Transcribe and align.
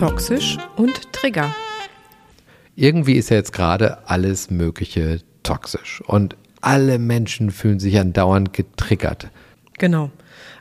Toxisch 0.00 0.56
und 0.76 1.12
Trigger. 1.12 1.54
Irgendwie 2.74 3.16
ist 3.16 3.28
ja 3.28 3.36
jetzt 3.36 3.52
gerade 3.52 4.08
alles 4.08 4.50
Mögliche 4.50 5.20
toxisch 5.42 6.00
und 6.06 6.36
alle 6.62 6.98
Menschen 6.98 7.50
fühlen 7.50 7.78
sich 7.78 7.98
andauernd 7.98 8.54
getriggert. 8.54 9.28
Genau. 9.76 10.10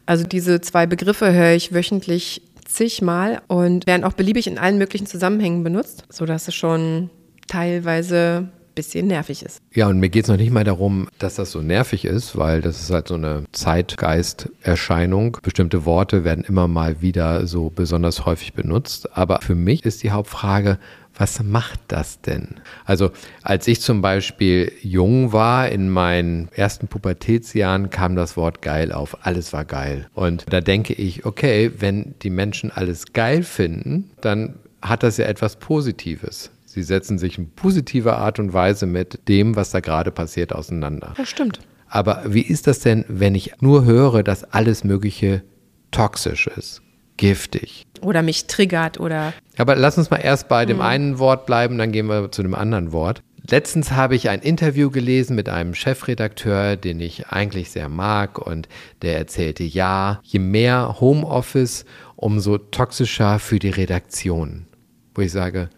Also 0.06 0.26
diese 0.26 0.60
zwei 0.60 0.88
Begriffe 0.88 1.32
höre 1.32 1.54
ich 1.54 1.74
wöchentlich 1.74 2.42
zigmal 2.66 3.42
und 3.48 3.88
werden 3.88 4.04
auch 4.04 4.12
beliebig 4.12 4.46
in 4.46 4.58
allen 4.58 4.78
möglichen 4.78 5.08
Zusammenhängen 5.08 5.64
benutzt, 5.64 6.04
sodass 6.10 6.50
es 6.50 6.56
schon 6.56 7.10
teilweise 7.48 8.50
bisschen 8.80 9.08
nervig 9.08 9.44
ist. 9.44 9.62
Ja, 9.74 9.88
und 9.88 10.00
mir 10.00 10.08
geht 10.08 10.24
es 10.24 10.30
noch 10.30 10.38
nicht 10.38 10.54
mal 10.54 10.64
darum, 10.64 11.10
dass 11.20 11.36
das 11.36 11.52
so 11.52 11.62
nervig 11.62 12.06
ist, 12.06 12.38
weil 12.38 12.62
das 12.62 12.80
ist 12.80 12.92
halt 12.92 13.10
so 13.10 13.16
eine 13.16 13.44
Zeitgeisterscheinung. 13.52 15.38
Bestimmte 15.44 15.84
Worte 15.84 16.24
werden 16.24 16.46
immer 16.46 16.70
mal 16.70 17.02
wieder 17.02 17.46
so 17.46 17.70
besonders 17.70 18.26
häufig 18.26 18.54
benutzt. 18.54 19.18
Aber 19.18 19.42
für 19.42 19.56
mich 19.56 19.84
ist 19.86 20.02
die 20.02 20.12
Hauptfrage, 20.12 20.80
was 21.18 21.44
macht 21.44 21.82
das 21.90 22.22
denn? 22.22 22.62
Also 22.86 23.12
als 23.44 23.68
ich 23.68 23.82
zum 23.82 24.02
Beispiel 24.02 24.72
jung 24.82 25.34
war, 25.34 25.68
in 25.68 25.90
meinen 25.90 26.48
ersten 26.54 26.88
Pubertätsjahren 26.88 27.90
kam 27.90 28.16
das 28.16 28.38
Wort 28.38 28.62
geil 28.62 28.94
auf. 28.94 29.26
Alles 29.26 29.52
war 29.52 29.66
geil. 29.66 30.08
Und 30.14 30.46
da 30.50 30.62
denke 30.62 30.94
ich, 30.94 31.26
okay, 31.26 31.72
wenn 31.80 32.16
die 32.22 32.30
Menschen 32.30 32.72
alles 32.72 33.12
geil 33.12 33.44
finden, 33.44 34.10
dann 34.22 34.56
hat 34.82 35.04
das 35.04 35.18
ja 35.18 35.26
etwas 35.26 35.58
Positives. 35.58 36.52
Sie 36.80 36.84
setzen 36.84 37.18
sich 37.18 37.38
in 37.38 37.52
positiver 37.52 38.20
Art 38.20 38.40
und 38.40 38.54
Weise 38.54 38.86
mit 38.86 39.28
dem, 39.28 39.58
was 39.58 39.72
da 39.72 39.82
gerade 39.82 40.12
passiert, 40.12 40.56
auseinander. 40.56 41.14
Das 41.18 41.28
stimmt. 41.28 41.60
Aber 41.90 42.24
wie 42.26 42.42
ist 42.42 42.68
das 42.68 42.80
denn, 42.80 43.04
wenn 43.10 43.36
ich 43.36 43.52
nur 43.60 43.84
höre, 43.84 44.24
dass 44.24 44.46
alles 44.46 44.86
Mögliche 44.86 45.44
toxisch 45.92 46.48
ist, 46.48 46.82
giftig? 47.18 47.86
Oder 48.00 48.22
mich 48.22 48.48
triggert 48.48 48.98
oder. 48.98 49.34
Aber 49.58 49.76
lass 49.76 49.98
uns 49.98 50.10
mal 50.10 50.22
erst 50.22 50.48
bei 50.48 50.66
dem 50.66 50.78
hm. 50.78 50.86
einen 50.86 51.20
Wort 51.20 51.46
bleiben, 51.46 51.78
dann 51.78 51.92
gehen 51.92 52.08
wir 52.08 52.32
zu 52.32 52.44
dem 52.44 52.56
anderen 52.56 52.94
Wort. 52.94 53.24
Letztens 53.50 53.92
habe 53.92 54.16
ich 54.16 54.30
ein 54.30 54.40
Interview 54.40 54.90
gelesen 54.90 55.36
mit 55.36 55.50
einem 55.50 55.76
Chefredakteur, 55.76 56.78
den 56.78 57.02
ich 57.02 57.28
eigentlich 57.28 57.72
sehr 57.72 57.90
mag, 57.90 58.40
und 58.40 58.70
der 59.02 59.18
erzählte, 59.18 59.66
ja, 59.66 60.22
je 60.24 60.40
mehr 60.40 60.96
Homeoffice, 61.02 61.84
umso 62.16 62.58
toxischer 62.58 63.38
für 63.40 63.60
die 63.60 63.70
Redaktion. 63.70 64.68
Wo 65.14 65.22
ich 65.22 65.34
sage, 65.34 65.70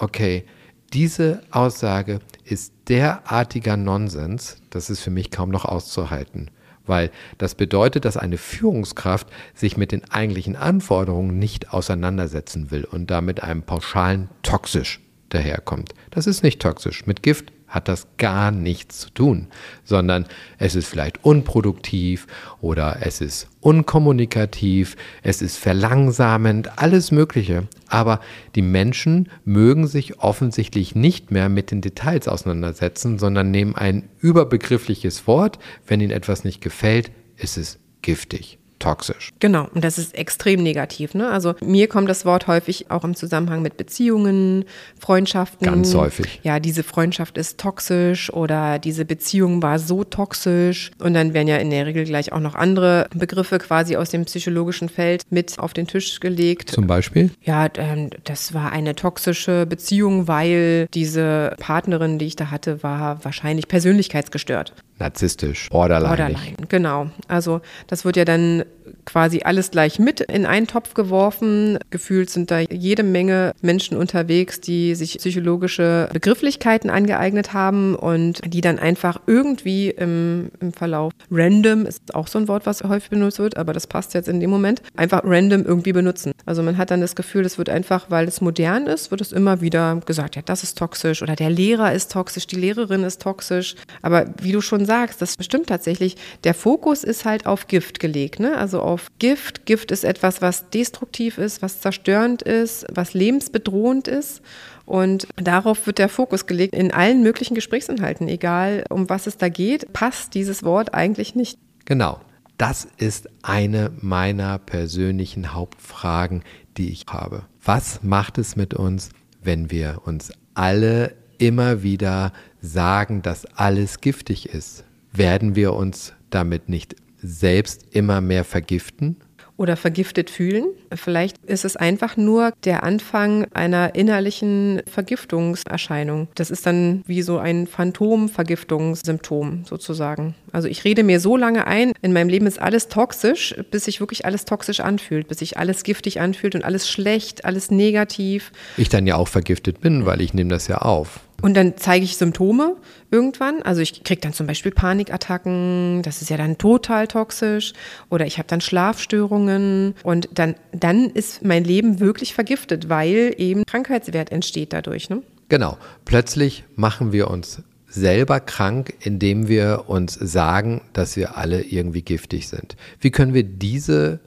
okay, 0.00 0.44
diese 0.92 1.42
Aussage 1.50 2.18
ist 2.44 2.72
derartiger 2.88 3.76
Nonsens, 3.76 4.60
das 4.70 4.90
ist 4.90 5.00
für 5.00 5.10
mich 5.10 5.30
kaum 5.30 5.50
noch 5.50 5.64
auszuhalten. 5.64 6.50
Weil 6.86 7.10
das 7.38 7.54
bedeutet, 7.54 8.04
dass 8.04 8.16
eine 8.16 8.38
Führungskraft 8.38 9.28
sich 9.54 9.76
mit 9.76 9.92
den 9.92 10.10
eigentlichen 10.10 10.56
Anforderungen 10.56 11.38
nicht 11.38 11.72
auseinandersetzen 11.72 12.72
will 12.72 12.84
und 12.84 13.10
damit 13.10 13.44
einem 13.44 13.62
pauschalen 13.62 14.28
toxisch 14.42 15.00
daherkommt. 15.28 15.94
Das 16.10 16.26
ist 16.26 16.42
nicht 16.42 16.60
toxisch. 16.60 17.06
Mit 17.06 17.22
Gift 17.22 17.52
hat 17.70 17.88
das 17.88 18.06
gar 18.18 18.50
nichts 18.50 18.98
zu 18.98 19.10
tun, 19.10 19.46
sondern 19.84 20.26
es 20.58 20.74
ist 20.74 20.88
vielleicht 20.88 21.24
unproduktiv 21.24 22.26
oder 22.60 22.98
es 23.00 23.22
ist 23.22 23.48
unkommunikativ, 23.60 24.96
es 25.22 25.40
ist 25.40 25.56
verlangsamend, 25.56 26.78
alles 26.78 27.10
Mögliche. 27.10 27.68
Aber 27.88 28.20
die 28.54 28.62
Menschen 28.62 29.30
mögen 29.44 29.86
sich 29.86 30.18
offensichtlich 30.18 30.94
nicht 30.94 31.30
mehr 31.30 31.48
mit 31.48 31.70
den 31.70 31.80
Details 31.80 32.28
auseinandersetzen, 32.28 33.18
sondern 33.18 33.50
nehmen 33.50 33.74
ein 33.74 34.08
überbegriffliches 34.20 35.26
Wort. 35.26 35.58
Wenn 35.86 36.00
ihnen 36.00 36.10
etwas 36.10 36.44
nicht 36.44 36.60
gefällt, 36.60 37.10
ist 37.36 37.56
es 37.56 37.78
giftig 38.02 38.59
toxisch. 38.80 39.30
Genau, 39.38 39.68
und 39.74 39.84
das 39.84 39.98
ist 39.98 40.14
extrem 40.14 40.62
negativ. 40.62 41.14
Ne? 41.14 41.28
Also 41.30 41.54
mir 41.60 41.86
kommt 41.88 42.08
das 42.08 42.24
Wort 42.24 42.46
häufig 42.46 42.90
auch 42.90 43.04
im 43.04 43.14
Zusammenhang 43.14 43.62
mit 43.62 43.76
Beziehungen, 43.76 44.64
Freundschaften. 44.98 45.64
Ganz 45.64 45.94
häufig. 45.94 46.40
Ja, 46.42 46.58
diese 46.58 46.82
Freundschaft 46.82 47.38
ist 47.38 47.58
toxisch 47.58 48.32
oder 48.32 48.78
diese 48.78 49.04
Beziehung 49.04 49.62
war 49.62 49.78
so 49.78 50.04
toxisch. 50.04 50.90
Und 50.98 51.14
dann 51.14 51.34
werden 51.34 51.48
ja 51.48 51.58
in 51.58 51.70
der 51.70 51.86
Regel 51.86 52.04
gleich 52.04 52.32
auch 52.32 52.40
noch 52.40 52.54
andere 52.54 53.06
Begriffe 53.14 53.58
quasi 53.58 53.96
aus 53.96 54.10
dem 54.10 54.24
psychologischen 54.24 54.88
Feld 54.88 55.22
mit 55.30 55.58
auf 55.58 55.72
den 55.72 55.86
Tisch 55.86 56.20
gelegt. 56.20 56.70
Zum 56.70 56.86
Beispiel? 56.86 57.30
Ja, 57.42 57.68
ähm, 57.76 58.10
das 58.24 58.54
war 58.54 58.72
eine 58.72 58.94
toxische 58.94 59.66
Beziehung, 59.66 60.26
weil 60.26 60.88
diese 60.94 61.54
Partnerin, 61.60 62.18
die 62.18 62.26
ich 62.26 62.36
da 62.36 62.50
hatte, 62.50 62.82
war 62.82 63.24
wahrscheinlich 63.24 63.68
persönlichkeitsgestört. 63.68 64.72
Narzisstisch, 65.00 65.68
borderline. 65.70 66.08
Borderline, 66.08 66.56
genau. 66.68 67.10
Also 67.26 67.62
das 67.86 68.04
wird 68.04 68.16
ja 68.16 68.26
dann 68.26 68.64
quasi 69.10 69.40
alles 69.44 69.70
gleich 69.70 69.98
mit 69.98 70.20
in 70.20 70.46
einen 70.46 70.66
Topf 70.66 70.94
geworfen. 70.94 71.78
Gefühlt 71.90 72.30
sind 72.30 72.50
da 72.50 72.60
jede 72.60 73.02
Menge 73.02 73.52
Menschen 73.60 73.96
unterwegs, 73.96 74.60
die 74.60 74.94
sich 74.94 75.18
psychologische 75.18 76.08
Begrifflichkeiten 76.12 76.90
angeeignet 76.90 77.52
haben 77.52 77.96
und 77.96 78.40
die 78.46 78.60
dann 78.60 78.78
einfach 78.78 79.20
irgendwie 79.26 79.90
im, 79.90 80.50
im 80.60 80.72
Verlauf 80.72 81.12
random, 81.30 81.86
ist 81.86 82.14
auch 82.14 82.28
so 82.28 82.38
ein 82.38 82.46
Wort, 82.46 82.66
was 82.66 82.84
häufig 82.84 83.10
benutzt 83.10 83.40
wird, 83.40 83.56
aber 83.56 83.72
das 83.72 83.86
passt 83.86 84.14
jetzt 84.14 84.28
in 84.28 84.38
dem 84.38 84.50
Moment, 84.50 84.82
einfach 84.96 85.22
random 85.24 85.64
irgendwie 85.64 85.92
benutzen. 85.92 86.32
Also 86.46 86.62
man 86.62 86.78
hat 86.78 86.90
dann 86.90 87.00
das 87.00 87.16
Gefühl, 87.16 87.44
es 87.44 87.58
wird 87.58 87.68
einfach, 87.68 88.10
weil 88.10 88.28
es 88.28 88.40
modern 88.40 88.86
ist, 88.86 89.10
wird 89.10 89.20
es 89.20 89.32
immer 89.32 89.60
wieder 89.60 90.00
gesagt, 90.06 90.36
ja, 90.36 90.42
das 90.42 90.62
ist 90.62 90.78
toxisch 90.78 91.22
oder 91.22 91.34
der 91.34 91.50
Lehrer 91.50 91.92
ist 91.92 92.12
toxisch, 92.12 92.46
die 92.46 92.56
Lehrerin 92.56 93.02
ist 93.02 93.20
toxisch. 93.20 93.74
Aber 94.02 94.26
wie 94.40 94.52
du 94.52 94.60
schon 94.60 94.86
sagst, 94.86 95.20
das 95.20 95.36
stimmt 95.40 95.66
tatsächlich, 95.66 96.16
der 96.44 96.54
Fokus 96.54 97.02
ist 97.02 97.24
halt 97.24 97.46
auf 97.46 97.66
Gift 97.66 97.98
gelegt, 97.98 98.38
ne? 98.38 98.56
Also 98.56 98.80
auf 98.80 98.99
Gift. 99.18 99.66
Gift 99.66 99.90
ist 99.90 100.04
etwas, 100.04 100.42
was 100.42 100.70
destruktiv 100.70 101.38
ist, 101.38 101.62
was 101.62 101.80
zerstörend 101.80 102.42
ist, 102.42 102.86
was 102.92 103.14
lebensbedrohend 103.14 104.08
ist. 104.08 104.42
Und 104.86 105.28
darauf 105.36 105.86
wird 105.86 105.98
der 105.98 106.08
Fokus 106.08 106.46
gelegt 106.46 106.74
in 106.74 106.92
allen 106.92 107.22
möglichen 107.22 107.54
Gesprächsinhalten, 107.54 108.28
egal 108.28 108.84
um 108.90 109.08
was 109.08 109.26
es 109.26 109.36
da 109.36 109.48
geht, 109.48 109.92
passt 109.92 110.34
dieses 110.34 110.64
Wort 110.64 110.94
eigentlich 110.94 111.34
nicht. 111.34 111.58
Genau. 111.84 112.20
Das 112.58 112.86
ist 112.98 113.28
eine 113.42 113.90
meiner 114.00 114.58
persönlichen 114.58 115.54
Hauptfragen, 115.54 116.42
die 116.76 116.90
ich 116.90 117.06
habe. 117.08 117.44
Was 117.64 118.02
macht 118.02 118.36
es 118.36 118.54
mit 118.54 118.74
uns, 118.74 119.10
wenn 119.42 119.70
wir 119.70 120.02
uns 120.04 120.32
alle 120.54 121.14
immer 121.38 121.82
wieder 121.82 122.32
sagen, 122.60 123.22
dass 123.22 123.46
alles 123.46 124.00
giftig 124.00 124.48
ist? 124.50 124.84
Werden 125.12 125.56
wir 125.56 125.72
uns 125.72 126.12
damit 126.28 126.68
nicht 126.68 126.96
selbst 127.22 127.86
immer 127.90 128.20
mehr 128.20 128.44
vergiften? 128.44 129.16
Oder 129.56 129.76
vergiftet 129.76 130.30
fühlen. 130.30 130.68
Vielleicht 130.94 131.36
ist 131.44 131.66
es 131.66 131.76
einfach 131.76 132.16
nur 132.16 132.54
der 132.64 132.82
Anfang 132.82 133.44
einer 133.52 133.94
innerlichen 133.94 134.80
Vergiftungserscheinung. 134.86 136.28
Das 136.34 136.50
ist 136.50 136.64
dann 136.64 137.02
wie 137.06 137.20
so 137.20 137.36
ein 137.36 137.66
Phantomvergiftungssymptom 137.66 139.66
sozusagen. 139.66 140.34
Also 140.50 140.66
ich 140.66 140.84
rede 140.84 141.02
mir 141.02 141.20
so 141.20 141.36
lange 141.36 141.66
ein, 141.66 141.92
in 142.00 142.14
meinem 142.14 142.30
Leben 142.30 142.46
ist 142.46 142.58
alles 142.58 142.88
toxisch, 142.88 143.54
bis 143.70 143.84
sich 143.84 144.00
wirklich 144.00 144.24
alles 144.24 144.46
toxisch 144.46 144.80
anfühlt, 144.80 145.28
bis 145.28 145.40
sich 145.40 145.58
alles 145.58 145.82
giftig 145.82 146.22
anfühlt 146.22 146.54
und 146.54 146.64
alles 146.64 146.88
schlecht, 146.88 147.44
alles 147.44 147.70
negativ. 147.70 148.52
Ich 148.78 148.88
dann 148.88 149.06
ja 149.06 149.16
auch 149.16 149.28
vergiftet 149.28 149.82
bin, 149.82 150.06
weil 150.06 150.22
ich 150.22 150.32
nehme 150.32 150.48
das 150.48 150.68
ja 150.68 150.78
auf. 150.78 151.20
Und 151.42 151.54
dann 151.54 151.74
zeige 151.76 152.04
ich 152.04 152.16
Symptome 152.16 152.76
irgendwann. 153.10 153.62
Also 153.62 153.80
ich 153.80 154.04
kriege 154.04 154.20
dann 154.20 154.32
zum 154.32 154.46
Beispiel 154.46 154.72
Panikattacken, 154.72 156.02
das 156.02 156.22
ist 156.22 156.30
ja 156.30 156.36
dann 156.36 156.58
total 156.58 157.06
toxisch. 157.06 157.72
Oder 158.08 158.26
ich 158.26 158.38
habe 158.38 158.48
dann 158.48 158.60
Schlafstörungen. 158.60 159.94
Und 160.02 160.28
dann, 160.34 160.54
dann 160.72 161.10
ist 161.10 161.44
mein 161.44 161.64
Leben 161.64 162.00
wirklich 162.00 162.34
vergiftet, 162.34 162.88
weil 162.88 163.34
eben 163.38 163.64
Krankheitswert 163.66 164.32
entsteht 164.32 164.72
dadurch. 164.72 165.10
Ne? 165.10 165.22
Genau. 165.48 165.78
Plötzlich 166.04 166.64
machen 166.76 167.12
wir 167.12 167.28
uns 167.28 167.62
selber 167.90 168.38
krank, 168.40 168.94
indem 169.00 169.48
wir 169.48 169.84
uns 169.88 170.14
sagen, 170.14 170.82
dass 170.92 171.16
wir 171.16 171.36
alle 171.36 171.62
irgendwie 171.62 172.02
giftig 172.02 172.48
sind. 172.48 172.76
Wie 173.00 173.10
können 173.10 173.34
wir 173.34 173.42
diese 173.42 174.20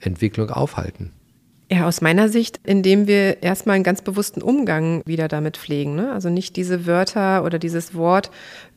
Entwicklung 0.00 0.50
aufhalten? 0.50 1.12
Ja, 1.70 1.88
aus 1.88 2.00
meiner 2.00 2.28
Sicht, 2.28 2.60
indem 2.62 3.08
wir 3.08 3.42
erstmal 3.42 3.74
einen 3.74 3.84
ganz 3.84 4.00
bewussten 4.00 4.40
Umgang 4.40 5.02
wieder 5.04 5.26
damit 5.26 5.56
pflegen. 5.56 5.96
Ne? 5.96 6.12
Also 6.12 6.28
nicht 6.28 6.54
diese 6.54 6.86
Wörter 6.86 7.42
oder 7.44 7.58
dieses 7.58 7.94
Wort 7.94 8.30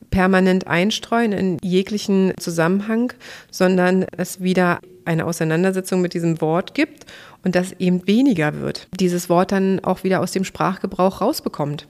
permanent 0.09 0.65
einstreuen 0.65 1.31
in 1.31 1.57
jeglichen 1.61 2.33
Zusammenhang, 2.39 3.13
sondern 3.51 4.07
es 4.17 4.41
wieder 4.41 4.79
eine 5.05 5.25
Auseinandersetzung 5.25 6.01
mit 6.01 6.15
diesem 6.15 6.41
Wort 6.41 6.73
gibt 6.73 7.05
und 7.43 7.55
das 7.55 7.73
eben 7.73 8.07
weniger 8.07 8.59
wird. 8.59 8.87
Dieses 8.99 9.29
Wort 9.29 9.51
dann 9.51 9.79
auch 9.81 10.03
wieder 10.03 10.19
aus 10.21 10.31
dem 10.31 10.43
Sprachgebrauch 10.43 11.21
rausbekommt. 11.21 11.87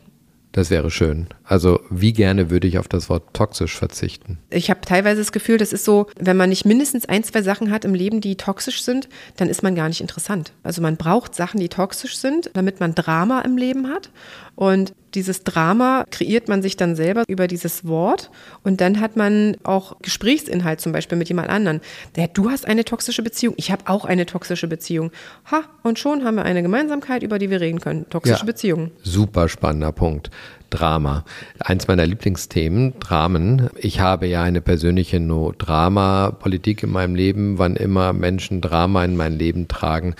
Das 0.51 0.71
wäre 0.71 0.89
schön. 0.89 1.27
Also 1.43 1.79
wie 1.91 2.11
gerne 2.11 2.49
würde 2.49 2.67
ich 2.67 2.79
auf 2.79 2.87
das 2.87 3.07
Wort 3.09 3.33
toxisch 3.33 3.75
verzichten? 3.77 4.39
Ich 4.49 4.69
habe 4.69 4.81
teilweise 4.81 5.21
das 5.21 5.31
Gefühl, 5.31 5.57
das 5.59 5.73
ist 5.73 5.85
so, 5.85 6.07
wenn 6.17 6.37
man 6.37 6.49
nicht 6.49 6.65
mindestens 6.65 7.07
ein, 7.07 7.23
zwei 7.23 7.43
Sachen 7.43 7.69
hat 7.69 7.85
im 7.85 7.93
Leben, 7.93 8.19
die 8.19 8.35
toxisch 8.35 8.81
sind, 8.83 9.09
dann 9.37 9.47
ist 9.47 9.61
man 9.61 9.75
gar 9.75 9.87
nicht 9.87 10.01
interessant. 10.01 10.53
Also 10.63 10.81
man 10.81 10.97
braucht 10.97 11.35
Sachen, 11.35 11.59
die 11.59 11.69
toxisch 11.69 12.17
sind, 12.17 12.49
damit 12.53 12.79
man 12.79 12.95
Drama 12.95 13.41
im 13.41 13.57
Leben 13.57 13.89
hat. 13.89 14.09
Und 14.55 14.93
dieses 15.13 15.44
Drama 15.44 16.06
kreiert 16.11 16.47
man 16.47 16.61
sich 16.61 16.77
dann 16.77 16.95
selber 16.95 17.23
über 17.27 17.47
dieses 17.47 17.85
Wort 17.85 18.29
und 18.63 18.81
dann 18.81 19.00
hat 19.00 19.15
man 19.15 19.57
auch 19.63 20.00
Gesprächsinhalt 20.01 20.81
zum 20.81 20.91
Beispiel 20.91 21.17
mit 21.17 21.29
jemand 21.29 21.50
anderen. 21.50 21.81
Der, 22.15 22.27
du 22.27 22.50
hast 22.50 22.67
eine 22.67 22.85
toxische 22.85 23.23
Beziehung, 23.23 23.53
ich 23.57 23.71
habe 23.71 23.83
auch 23.88 24.06
eine 24.06 24.25
toxische 24.25 24.67
Beziehung. 24.67 25.11
Ha, 25.51 25.63
und 25.83 26.00
schon 26.00 26.23
haben 26.23 26.35
wir 26.35 26.45
eine 26.45 26.61
Gemeinsamkeit, 26.61 27.23
über 27.23 27.39
die 27.39 27.50
wir 27.50 27.61
reden 27.61 27.79
können. 27.79 28.09
Toxische 28.09 28.39
ja, 28.39 28.45
Beziehungen. 28.45 28.91
Super 29.03 29.50
spannender 29.50 29.91
Punkt. 29.91 30.29
Drama. 30.69 31.25
Eins 31.59 31.88
meiner 31.88 32.06
Lieblingsthemen, 32.06 32.94
Dramen. 33.00 33.69
Ich 33.75 34.00
habe 34.00 34.27
ja 34.27 34.44
eine 34.44 34.61
persönliche 34.61 35.19
No-Drama-Politik 35.19 36.83
in 36.83 36.91
meinem 36.91 37.15
Leben. 37.15 37.57
Wann 37.57 37.75
immer 37.75 38.13
Menschen 38.13 38.61
Drama 38.61 39.03
in 39.03 39.15
mein 39.15 39.33
Leben 39.33 39.67
tragen, 39.67 40.15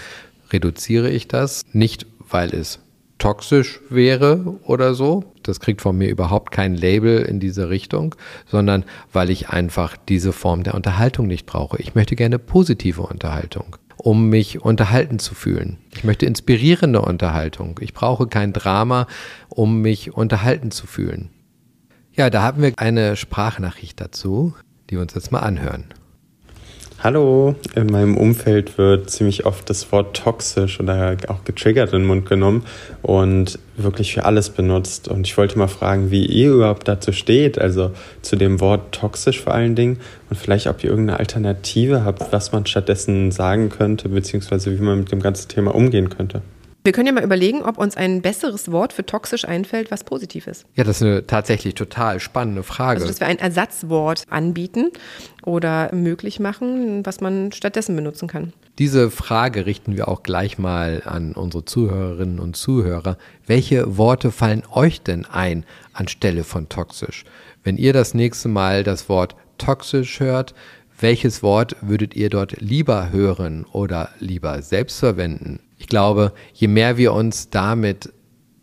reduziere 0.52 1.10
ich 1.10 1.28
das. 1.28 1.64
Nicht, 1.72 2.08
weil 2.30 2.54
es 2.54 2.80
toxisch 3.20 3.82
wäre 3.90 4.58
oder 4.64 4.94
so. 4.96 5.24
Das 5.44 5.60
kriegt 5.60 5.82
von 5.82 5.98
mir 5.98 6.10
überhaupt 6.10 6.52
kein 6.52 6.74
Label 6.74 7.20
in 7.22 7.40
diese 7.40 7.70
Richtung, 7.70 8.16
sondern 8.48 8.86
weil 9.14 9.30
ich 9.30 9.50
einfach 9.50 9.96
diese 9.98 10.34
Form 10.34 10.64
der 10.64 10.74
Unterhaltung 10.74 11.28
nicht 11.28 11.46
brauche. 11.46 11.80
Ich 11.80 11.94
möchte 11.94 12.16
gerne 12.16 12.40
positive 12.40 13.02
Unterhaltung, 13.02 13.76
um 13.98 14.30
mich 14.30 14.62
unterhalten 14.62 15.20
zu 15.20 15.36
fühlen. 15.36 15.78
Ich 15.94 16.04
möchte 16.04 16.26
inspirierende 16.26 17.02
Unterhaltung. 17.02 17.80
Ich 17.82 17.94
brauche 17.94 18.28
kein 18.28 18.54
Drama, 18.54 19.06
um 19.50 19.82
mich 19.82 20.14
unterhalten 20.14 20.72
zu 20.72 20.88
fühlen. 20.88 21.30
Ja, 22.14 22.30
da 22.30 22.42
haben 22.42 22.62
wir 22.62 22.74
eine 22.78 23.16
Sprachnachricht 23.16 24.02
dazu, 24.02 24.54
die 24.90 24.96
wir 24.96 25.02
uns 25.02 25.14
jetzt 25.14 25.32
mal 25.32 25.40
anhören. 25.40 25.86
Hallo, 27.02 27.56
in 27.76 27.88
meinem 27.88 28.18
Umfeld 28.18 28.78
wird 28.78 29.10
ziemlich 29.10 29.46
oft 29.46 29.70
das 29.70 29.90
Wort 29.94 30.18
toxisch 30.18 30.82
oder 30.82 31.16
auch 31.30 31.46
getriggert 31.46 31.94
in 31.94 32.00
den 32.00 32.08
Mund 32.08 32.28
genommen 32.28 32.66
und 33.02 33.58
wirklich 33.78 34.14
für 34.14 34.26
alles 34.26 34.50
benutzt. 34.50 35.08
Und 35.08 35.26
ich 35.26 35.38
wollte 35.38 35.58
mal 35.58 35.70
fragen, 35.70 36.12
wie 36.12 36.26
ihr 36.26 36.52
überhaupt 36.52 36.90
dazu 36.90 37.14
steht, 37.14 37.58
also 37.58 37.92
zu 38.22 38.36
dem 38.36 38.60
Wort 38.60 38.94
toxisch 38.94 39.40
vor 39.40 39.54
allen 39.54 39.76
Dingen 39.76 40.02
und 40.30 40.36
vielleicht, 40.36 40.68
ob 40.68 40.84
ihr 40.84 40.90
irgendeine 40.90 41.20
Alternative 41.20 42.04
habt, 42.04 42.34
was 42.34 42.52
man 42.52 42.66
stattdessen 42.66 43.32
sagen 43.32 43.70
könnte, 43.70 44.10
beziehungsweise 44.10 44.78
wie 44.78 44.84
man 44.84 45.00
mit 45.00 45.12
dem 45.14 45.22
ganzen 45.22 45.48
Thema 45.48 45.74
umgehen 45.74 46.10
könnte. 46.10 46.42
Wir 46.90 46.94
können 46.94 47.06
ja 47.06 47.14
mal 47.14 47.24
überlegen, 47.24 47.62
ob 47.62 47.78
uns 47.78 47.96
ein 47.96 48.24
besseres 48.24 48.72
Wort 48.72 48.94
für 48.94 49.06
toxisch 49.06 49.46
einfällt, 49.46 49.92
was 49.92 50.04
positiv 50.04 50.48
ist. 50.48 50.66
Ja, 50.74 50.84
das 50.84 50.96
ist 50.96 51.04
eine 51.04 51.28
tatsächlich 51.28 51.76
total 51.76 52.20
spannende 52.20 52.64
Frage. 52.64 52.96
Also, 52.96 53.08
dass 53.08 53.20
wir 53.20 53.28
ein 53.28 53.38
Ersatzwort 53.38 54.24
anbieten 54.32 54.90
oder 55.44 55.94
möglich 55.94 56.40
machen, 56.40 57.06
was 57.06 57.22
man 57.22 57.52
stattdessen 57.52 57.96
benutzen 57.96 58.28
kann. 58.28 58.54
Diese 58.80 59.12
Frage 59.12 59.68
richten 59.68 59.98
wir 59.98 60.08
auch 60.08 60.24
gleich 60.24 60.58
mal 60.58 61.04
an 61.06 61.34
unsere 61.34 61.64
Zuhörerinnen 61.64 62.40
und 62.40 62.58
Zuhörer. 62.58 63.20
Welche 63.46 63.98
Worte 63.98 64.32
fallen 64.32 64.64
euch 64.72 65.04
denn 65.04 65.26
ein 65.26 65.68
anstelle 65.94 66.44
von 66.44 66.70
toxisch? 66.70 67.24
Wenn 67.64 67.78
ihr 67.78 67.94
das 67.94 68.16
nächste 68.16 68.50
Mal 68.50 68.84
das 68.84 69.10
Wort 69.10 69.36
toxisch 69.60 70.20
hört, 70.22 70.56
welches 71.00 71.44
Wort 71.44 71.76
würdet 71.82 72.16
ihr 72.16 72.32
dort 72.32 72.60
lieber 72.60 73.12
hören 73.12 73.68
oder 73.72 74.10
lieber 74.20 74.64
selbst 74.64 74.98
verwenden? 74.98 75.60
Ich 75.80 75.88
glaube, 75.88 76.34
je 76.54 76.68
mehr 76.68 76.98
wir 76.98 77.14
uns 77.14 77.50
damit 77.50 78.14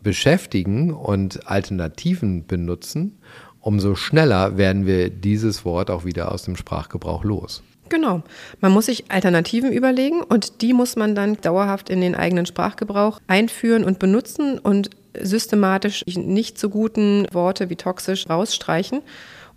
beschäftigen 0.01 0.93
und 0.93 1.49
Alternativen 1.49 2.47
benutzen, 2.47 3.17
umso 3.59 3.95
schneller 3.95 4.57
werden 4.57 4.85
wir 4.85 5.09
dieses 5.09 5.65
Wort 5.65 5.89
auch 5.89 6.05
wieder 6.05 6.31
aus 6.31 6.43
dem 6.43 6.55
Sprachgebrauch 6.55 7.25
los. 7.25 7.63
Genau. 7.89 8.21
Man 8.61 8.71
muss 8.71 8.85
sich 8.85 9.11
Alternativen 9.11 9.71
überlegen 9.71 10.21
und 10.21 10.61
die 10.61 10.73
muss 10.73 10.95
man 10.95 11.15
dann 11.15 11.37
dauerhaft 11.41 11.89
in 11.89 12.01
den 12.01 12.15
eigenen 12.15 12.45
Sprachgebrauch 12.45 13.19
einführen 13.27 13.83
und 13.83 13.99
benutzen 13.99 14.59
und 14.59 14.91
systematisch 15.19 16.03
nicht 16.05 16.59
so 16.59 16.69
guten 16.69 17.27
Worte 17.31 17.69
wie 17.69 17.75
toxisch 17.75 18.29
rausstreichen. 18.29 19.01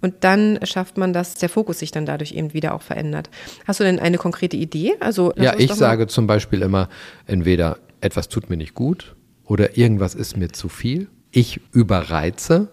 Und 0.01 0.15
dann 0.21 0.59
schafft 0.63 0.97
man, 0.97 1.13
dass 1.13 1.35
der 1.35 1.49
Fokus 1.49 1.79
sich 1.79 1.91
dann 1.91 2.07
dadurch 2.07 2.33
eben 2.33 2.53
wieder 2.55 2.75
auch 2.75 2.83
verändert. 2.83 3.31
Hast 3.67 3.81
du 3.81 3.85
denn 3.85 3.99
eine 3.99 4.19
konkrete 4.19 4.57
Idee? 4.57 4.95
Also, 5.01 5.33
ja, 5.37 5.55
ich 5.59 5.73
sage 5.75 6.07
zum 6.07 6.27
Beispiel 6.27 6.63
immer, 6.63 6.89
entweder 7.27 7.79
etwas 8.01 8.29
tut 8.29 8.49
mir 8.51 8.57
nicht 8.57 8.75
gut 8.75 9.15
oder 9.45 9.77
irgendwas 9.77 10.15
ist 10.15 10.37
mir 10.37 10.49
zu 10.51 10.69
viel. 10.69 11.09
Ich 11.33 11.61
überreize, 11.73 12.69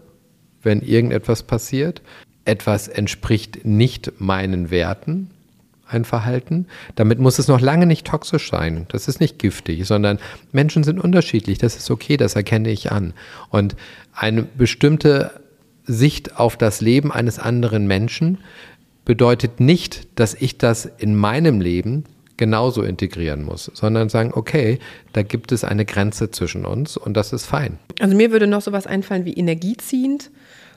wenn 0.61 0.81
irgendetwas 0.81 1.43
passiert. 1.43 2.01
Etwas 2.45 2.87
entspricht 2.87 3.65
nicht 3.65 4.13
meinen 4.19 4.71
Werten, 4.71 5.29
ein 5.85 6.05
Verhalten. 6.05 6.67
Damit 6.95 7.19
muss 7.19 7.39
es 7.39 7.47
noch 7.47 7.59
lange 7.59 7.85
nicht 7.85 8.07
toxisch 8.07 8.49
sein. 8.49 8.85
Das 8.89 9.07
ist 9.07 9.19
nicht 9.19 9.37
giftig, 9.37 9.85
sondern 9.85 10.19
Menschen 10.51 10.83
sind 10.83 10.99
unterschiedlich. 10.99 11.57
Das 11.57 11.75
ist 11.75 11.91
okay, 11.91 12.15
das 12.15 12.35
erkenne 12.35 12.69
ich 12.69 12.91
an. 12.91 13.13
Und 13.49 13.75
eine 14.13 14.43
bestimmte 14.43 15.31
Sicht 15.87 16.37
auf 16.37 16.57
das 16.57 16.81
Leben 16.81 17.11
eines 17.11 17.39
anderen 17.39 17.87
Menschen 17.87 18.39
bedeutet 19.05 19.59
nicht, 19.59 20.07
dass 20.19 20.33
ich 20.33 20.57
das 20.57 20.85
in 20.85 21.15
meinem 21.15 21.61
Leben 21.61 22.03
genauso 22.35 22.83
integrieren 22.83 23.43
muss, 23.43 23.71
sondern 23.73 24.09
sagen, 24.09 24.31
okay, 24.33 24.79
da 25.13 25.23
gibt 25.23 25.51
es 25.51 25.63
eine 25.63 25.85
Grenze 25.85 26.29
zwischen 26.29 26.65
uns 26.65 26.95
und 26.97 27.15
das 27.17 27.33
ist 27.33 27.45
fein. 27.45 27.79
Also 27.99 28.15
mir 28.15 28.31
würde 28.31 28.47
noch 28.47 28.61
sowas 28.61 28.85
einfallen 28.85 29.25
wie 29.25 29.33
energieziehend 29.33 30.29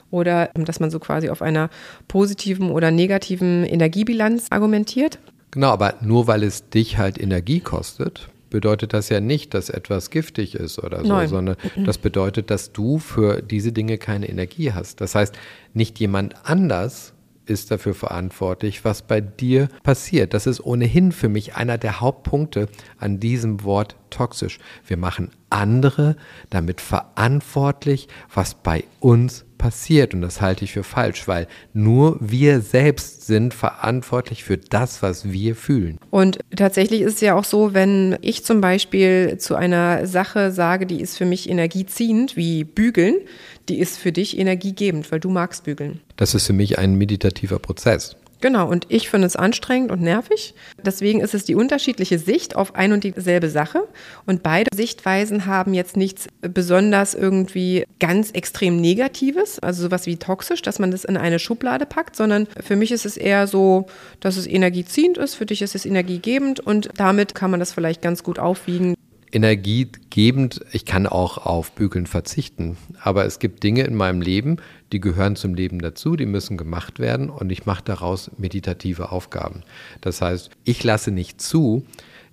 oder 0.09 0.49
dass 0.55 0.79
man 0.79 0.89
so 0.89 0.99
quasi 0.99 1.29
auf 1.29 1.41
einer 1.41 1.69
positiven 2.07 2.71
oder 2.71 2.89
negativen 2.89 3.63
Energiebilanz 3.63 4.47
argumentiert. 4.49 5.19
Genau, 5.51 5.67
aber 5.67 5.95
nur 6.01 6.27
weil 6.27 6.43
es 6.43 6.69
dich 6.69 6.97
halt 6.97 7.21
Energie 7.21 7.59
kostet, 7.59 8.29
bedeutet 8.51 8.93
das 8.93 9.09
ja 9.09 9.19
nicht, 9.19 9.55
dass 9.55 9.69
etwas 9.71 10.11
giftig 10.11 10.53
ist 10.53 10.77
oder 10.77 11.01
so, 11.01 11.07
Nein. 11.07 11.27
sondern 11.27 11.55
mhm. 11.75 11.85
das 11.85 11.97
bedeutet, 11.97 12.51
dass 12.51 12.71
du 12.71 12.99
für 12.99 13.41
diese 13.41 13.71
Dinge 13.71 13.97
keine 13.97 14.29
Energie 14.29 14.71
hast. 14.73 15.01
Das 15.01 15.15
heißt, 15.15 15.35
nicht 15.73 15.99
jemand 15.99 16.35
anders 16.45 17.13
ist 17.45 17.71
dafür 17.71 17.93
verantwortlich, 17.95 18.85
was 18.85 19.01
bei 19.01 19.19
dir 19.19 19.67
passiert. 19.83 20.33
Das 20.33 20.45
ist 20.47 20.61
ohnehin 20.61 21.11
für 21.11 21.29
mich 21.29 21.55
einer 21.55 21.77
der 21.77 21.99
Hauptpunkte 21.99 22.67
an 22.97 23.19
diesem 23.19 23.63
Wort 23.63 23.95
toxisch. 24.09 24.59
Wir 24.85 24.97
machen 24.97 25.31
andere 25.49 26.15
damit 26.49 26.81
verantwortlich, 26.81 28.07
was 28.33 28.53
bei 28.55 28.83
uns 28.99 29.45
passiert. 29.61 30.13
Und 30.13 30.21
das 30.21 30.41
halte 30.41 30.65
ich 30.65 30.73
für 30.73 30.83
falsch, 30.83 31.27
weil 31.27 31.47
nur 31.73 32.17
wir 32.19 32.61
selbst 32.61 33.27
sind 33.27 33.53
verantwortlich 33.53 34.43
für 34.43 34.57
das, 34.57 35.01
was 35.01 35.31
wir 35.31 35.55
fühlen. 35.55 35.97
Und 36.09 36.39
tatsächlich 36.55 37.01
ist 37.01 37.15
es 37.15 37.21
ja 37.21 37.35
auch 37.35 37.43
so, 37.43 37.73
wenn 37.73 38.17
ich 38.21 38.43
zum 38.43 38.59
Beispiel 38.59 39.37
zu 39.37 39.55
einer 39.55 40.07
Sache 40.07 40.51
sage, 40.51 40.85
die 40.85 40.99
ist 40.99 41.17
für 41.17 41.25
mich 41.25 41.49
energieziehend, 41.49 42.35
wie 42.35 42.63
bügeln, 42.63 43.15
die 43.69 43.79
ist 43.79 43.97
für 43.97 44.11
dich 44.11 44.37
energiegebend, 44.37 45.11
weil 45.11 45.19
du 45.19 45.29
magst 45.29 45.63
bügeln. 45.63 46.01
Das 46.17 46.33
ist 46.33 46.47
für 46.47 46.53
mich 46.53 46.79
ein 46.79 46.95
meditativer 46.95 47.59
Prozess. 47.59 48.17
Genau, 48.41 48.67
und 48.67 48.87
ich 48.89 49.09
finde 49.09 49.27
es 49.27 49.35
anstrengend 49.35 49.91
und 49.91 50.01
nervig. 50.01 50.55
Deswegen 50.83 51.21
ist 51.21 51.35
es 51.35 51.45
die 51.45 51.55
unterschiedliche 51.55 52.17
Sicht 52.17 52.55
auf 52.55 52.75
ein 52.75 52.91
und 52.91 53.03
dieselbe 53.03 53.49
Sache. 53.49 53.87
Und 54.25 54.41
beide 54.41 54.75
Sichtweisen 54.75 55.45
haben 55.45 55.75
jetzt 55.75 55.95
nichts 55.95 56.27
besonders 56.41 57.13
irgendwie 57.13 57.85
ganz 57.99 58.31
extrem 58.31 58.81
Negatives, 58.81 59.59
also 59.59 59.83
sowas 59.83 60.07
wie 60.07 60.17
toxisch, 60.17 60.63
dass 60.63 60.79
man 60.79 60.89
das 60.89 61.05
in 61.05 61.17
eine 61.17 61.37
Schublade 61.37 61.85
packt, 61.85 62.15
sondern 62.15 62.47
für 62.59 62.75
mich 62.75 62.91
ist 62.91 63.05
es 63.05 63.15
eher 63.15 63.45
so, 63.45 63.85
dass 64.19 64.37
es 64.37 64.47
energieziehend 64.47 65.19
ist, 65.19 65.35
für 65.35 65.45
dich 65.45 65.61
ist 65.61 65.75
es 65.75 65.85
energiegebend 65.85 66.59
und 66.59 66.89
damit 66.97 67.35
kann 67.35 67.51
man 67.51 67.59
das 67.59 67.73
vielleicht 67.73 68.01
ganz 68.01 68.23
gut 68.23 68.39
aufwiegen 68.39 68.95
energiegebend. 69.33 70.61
Ich 70.71 70.85
kann 70.85 71.07
auch 71.07 71.37
auf 71.37 71.71
Bügeln 71.71 72.05
verzichten. 72.05 72.77
Aber 73.01 73.25
es 73.25 73.39
gibt 73.39 73.63
Dinge 73.63 73.83
in 73.83 73.95
meinem 73.95 74.21
Leben, 74.21 74.57
die 74.91 74.99
gehören 74.99 75.35
zum 75.35 75.53
Leben 75.53 75.79
dazu, 75.79 76.15
die 76.15 76.25
müssen 76.25 76.57
gemacht 76.57 76.99
werden 76.99 77.29
und 77.29 77.51
ich 77.51 77.65
mache 77.65 77.83
daraus 77.83 78.31
meditative 78.37 79.11
Aufgaben. 79.11 79.63
Das 80.01 80.21
heißt, 80.21 80.49
ich 80.63 80.83
lasse 80.83 81.11
nicht 81.11 81.41
zu, 81.41 81.85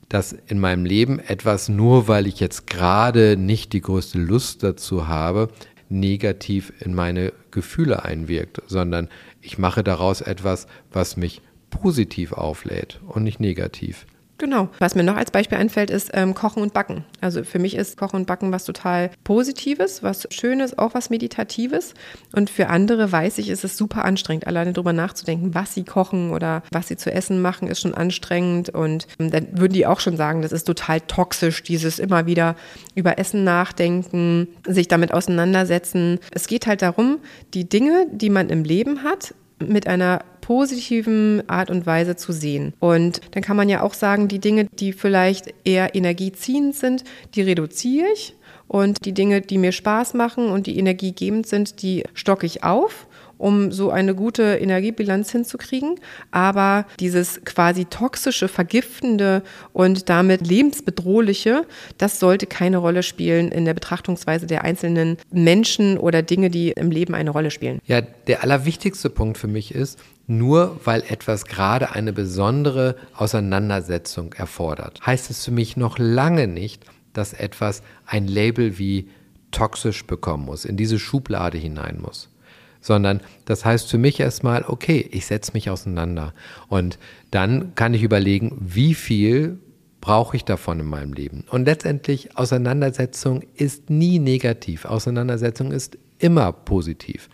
dass 0.08 0.32
in 0.46 0.58
meinem 0.58 0.84
Leben 0.84 1.18
etwas, 1.18 1.68
nur 1.68 2.08
weil 2.08 2.26
ich 2.26 2.40
jetzt 2.40 2.66
gerade 2.66 3.36
nicht 3.36 3.72
die 3.72 3.82
größte 3.82 4.18
Lust 4.18 4.62
dazu 4.62 5.06
habe, 5.06 5.48
negativ 5.90 6.72
in 6.80 6.94
meine 6.94 7.32
Gefühle 7.50 8.04
einwirkt, 8.04 8.62
sondern 8.66 9.08
ich 9.40 9.58
mache 9.58 9.84
daraus 9.84 10.20
etwas, 10.20 10.66
was 10.92 11.16
mich 11.16 11.40
positiv 11.70 12.32
auflädt 12.32 13.00
und 13.06 13.24
nicht 13.24 13.40
negativ. 13.40 14.06
Genau. 14.38 14.68
Was 14.78 14.94
mir 14.94 15.02
noch 15.02 15.16
als 15.16 15.32
Beispiel 15.32 15.58
einfällt, 15.58 15.90
ist 15.90 16.10
ähm, 16.14 16.32
Kochen 16.32 16.62
und 16.62 16.72
Backen. 16.72 17.04
Also 17.20 17.42
für 17.42 17.58
mich 17.58 17.74
ist 17.74 17.96
Kochen 17.96 18.20
und 18.20 18.26
Backen 18.26 18.52
was 18.52 18.64
total 18.64 19.10
Positives, 19.24 20.04
was 20.04 20.28
Schönes, 20.30 20.78
auch 20.78 20.94
was 20.94 21.10
Meditatives. 21.10 21.94
Und 22.32 22.48
für 22.48 22.68
andere 22.68 23.10
weiß 23.10 23.38
ich, 23.38 23.48
ist 23.48 23.64
es 23.64 23.76
super 23.76 24.04
anstrengend, 24.04 24.46
alleine 24.46 24.72
drüber 24.72 24.92
nachzudenken, 24.92 25.56
was 25.56 25.74
sie 25.74 25.82
kochen 25.82 26.30
oder 26.30 26.62
was 26.70 26.86
sie 26.86 26.96
zu 26.96 27.12
essen 27.12 27.42
machen, 27.42 27.66
ist 27.66 27.80
schon 27.80 27.94
anstrengend. 27.94 28.70
Und 28.70 29.08
ähm, 29.18 29.32
dann 29.32 29.48
würden 29.58 29.72
die 29.72 29.86
auch 29.86 29.98
schon 29.98 30.16
sagen, 30.16 30.42
das 30.42 30.52
ist 30.52 30.64
total 30.64 31.00
toxisch, 31.00 31.64
dieses 31.64 31.98
immer 31.98 32.26
wieder 32.26 32.54
über 32.94 33.18
Essen 33.18 33.42
nachdenken, 33.42 34.46
sich 34.64 34.86
damit 34.86 35.12
auseinandersetzen. 35.12 36.20
Es 36.30 36.46
geht 36.46 36.68
halt 36.68 36.82
darum, 36.82 37.18
die 37.54 37.68
Dinge, 37.68 38.06
die 38.12 38.30
man 38.30 38.50
im 38.50 38.62
Leben 38.62 39.02
hat, 39.02 39.34
mit 39.60 39.86
einer 39.86 40.24
positiven 40.40 41.42
Art 41.48 41.70
und 41.70 41.84
Weise 41.84 42.16
zu 42.16 42.32
sehen. 42.32 42.72
Und 42.80 43.20
dann 43.32 43.42
kann 43.42 43.56
man 43.56 43.68
ja 43.68 43.82
auch 43.82 43.94
sagen, 43.94 44.28
die 44.28 44.38
Dinge, 44.38 44.64
die 44.64 44.92
vielleicht 44.92 45.52
eher 45.64 45.94
energieziehend 45.94 46.74
sind, 46.74 47.04
die 47.34 47.42
reduziere 47.42 48.06
ich. 48.14 48.34
Und 48.66 49.06
die 49.06 49.14
Dinge, 49.14 49.40
die 49.40 49.56
mir 49.56 49.72
Spaß 49.72 50.12
machen 50.12 50.50
und 50.50 50.66
die 50.66 50.78
energiegebend 50.78 51.46
sind, 51.46 51.80
die 51.82 52.04
stocke 52.12 52.44
ich 52.44 52.64
auf 52.64 53.06
um 53.38 53.72
so 53.72 53.90
eine 53.90 54.14
gute 54.14 54.42
Energiebilanz 54.42 55.32
hinzukriegen. 55.32 55.98
Aber 56.30 56.84
dieses 57.00 57.44
quasi 57.44 57.86
toxische, 57.86 58.48
vergiftende 58.48 59.42
und 59.72 60.08
damit 60.08 60.46
lebensbedrohliche, 60.46 61.64
das 61.96 62.20
sollte 62.20 62.46
keine 62.46 62.78
Rolle 62.78 63.02
spielen 63.02 63.50
in 63.50 63.64
der 63.64 63.74
Betrachtungsweise 63.74 64.46
der 64.46 64.64
einzelnen 64.64 65.16
Menschen 65.30 65.96
oder 65.96 66.22
Dinge, 66.22 66.50
die 66.50 66.72
im 66.72 66.90
Leben 66.90 67.14
eine 67.14 67.30
Rolle 67.30 67.50
spielen. 67.50 67.80
Ja, 67.86 68.00
der 68.00 68.42
allerwichtigste 68.42 69.08
Punkt 69.08 69.38
für 69.38 69.48
mich 69.48 69.74
ist, 69.74 69.98
nur 70.26 70.78
weil 70.84 71.02
etwas 71.08 71.46
gerade 71.46 71.92
eine 71.92 72.12
besondere 72.12 72.96
Auseinandersetzung 73.14 74.34
erfordert, 74.34 75.00
heißt 75.06 75.30
es 75.30 75.44
für 75.44 75.52
mich 75.52 75.76
noch 75.76 75.98
lange 75.98 76.46
nicht, 76.48 76.84
dass 77.14 77.32
etwas 77.32 77.82
ein 78.04 78.26
Label 78.26 78.78
wie 78.78 79.08
toxisch 79.50 80.06
bekommen 80.06 80.44
muss, 80.44 80.66
in 80.66 80.76
diese 80.76 80.98
Schublade 80.98 81.56
hinein 81.56 81.98
muss 82.00 82.28
sondern 82.80 83.20
das 83.44 83.64
heißt 83.64 83.90
für 83.90 83.98
mich 83.98 84.20
erstmal, 84.20 84.64
okay, 84.66 85.08
ich 85.10 85.26
setze 85.26 85.52
mich 85.52 85.70
auseinander 85.70 86.34
und 86.68 86.98
dann 87.30 87.74
kann 87.74 87.94
ich 87.94 88.02
überlegen, 88.02 88.56
wie 88.60 88.94
viel 88.94 89.58
brauche 90.00 90.36
ich 90.36 90.44
davon 90.44 90.80
in 90.80 90.86
meinem 90.86 91.12
Leben. 91.12 91.44
Und 91.50 91.64
letztendlich, 91.64 92.36
Auseinandersetzung 92.36 93.42
ist 93.54 93.90
nie 93.90 94.18
negativ, 94.18 94.84
Auseinandersetzung 94.84 95.72
ist 95.72 95.98
immer 96.18 96.52
positiv. 96.52 97.28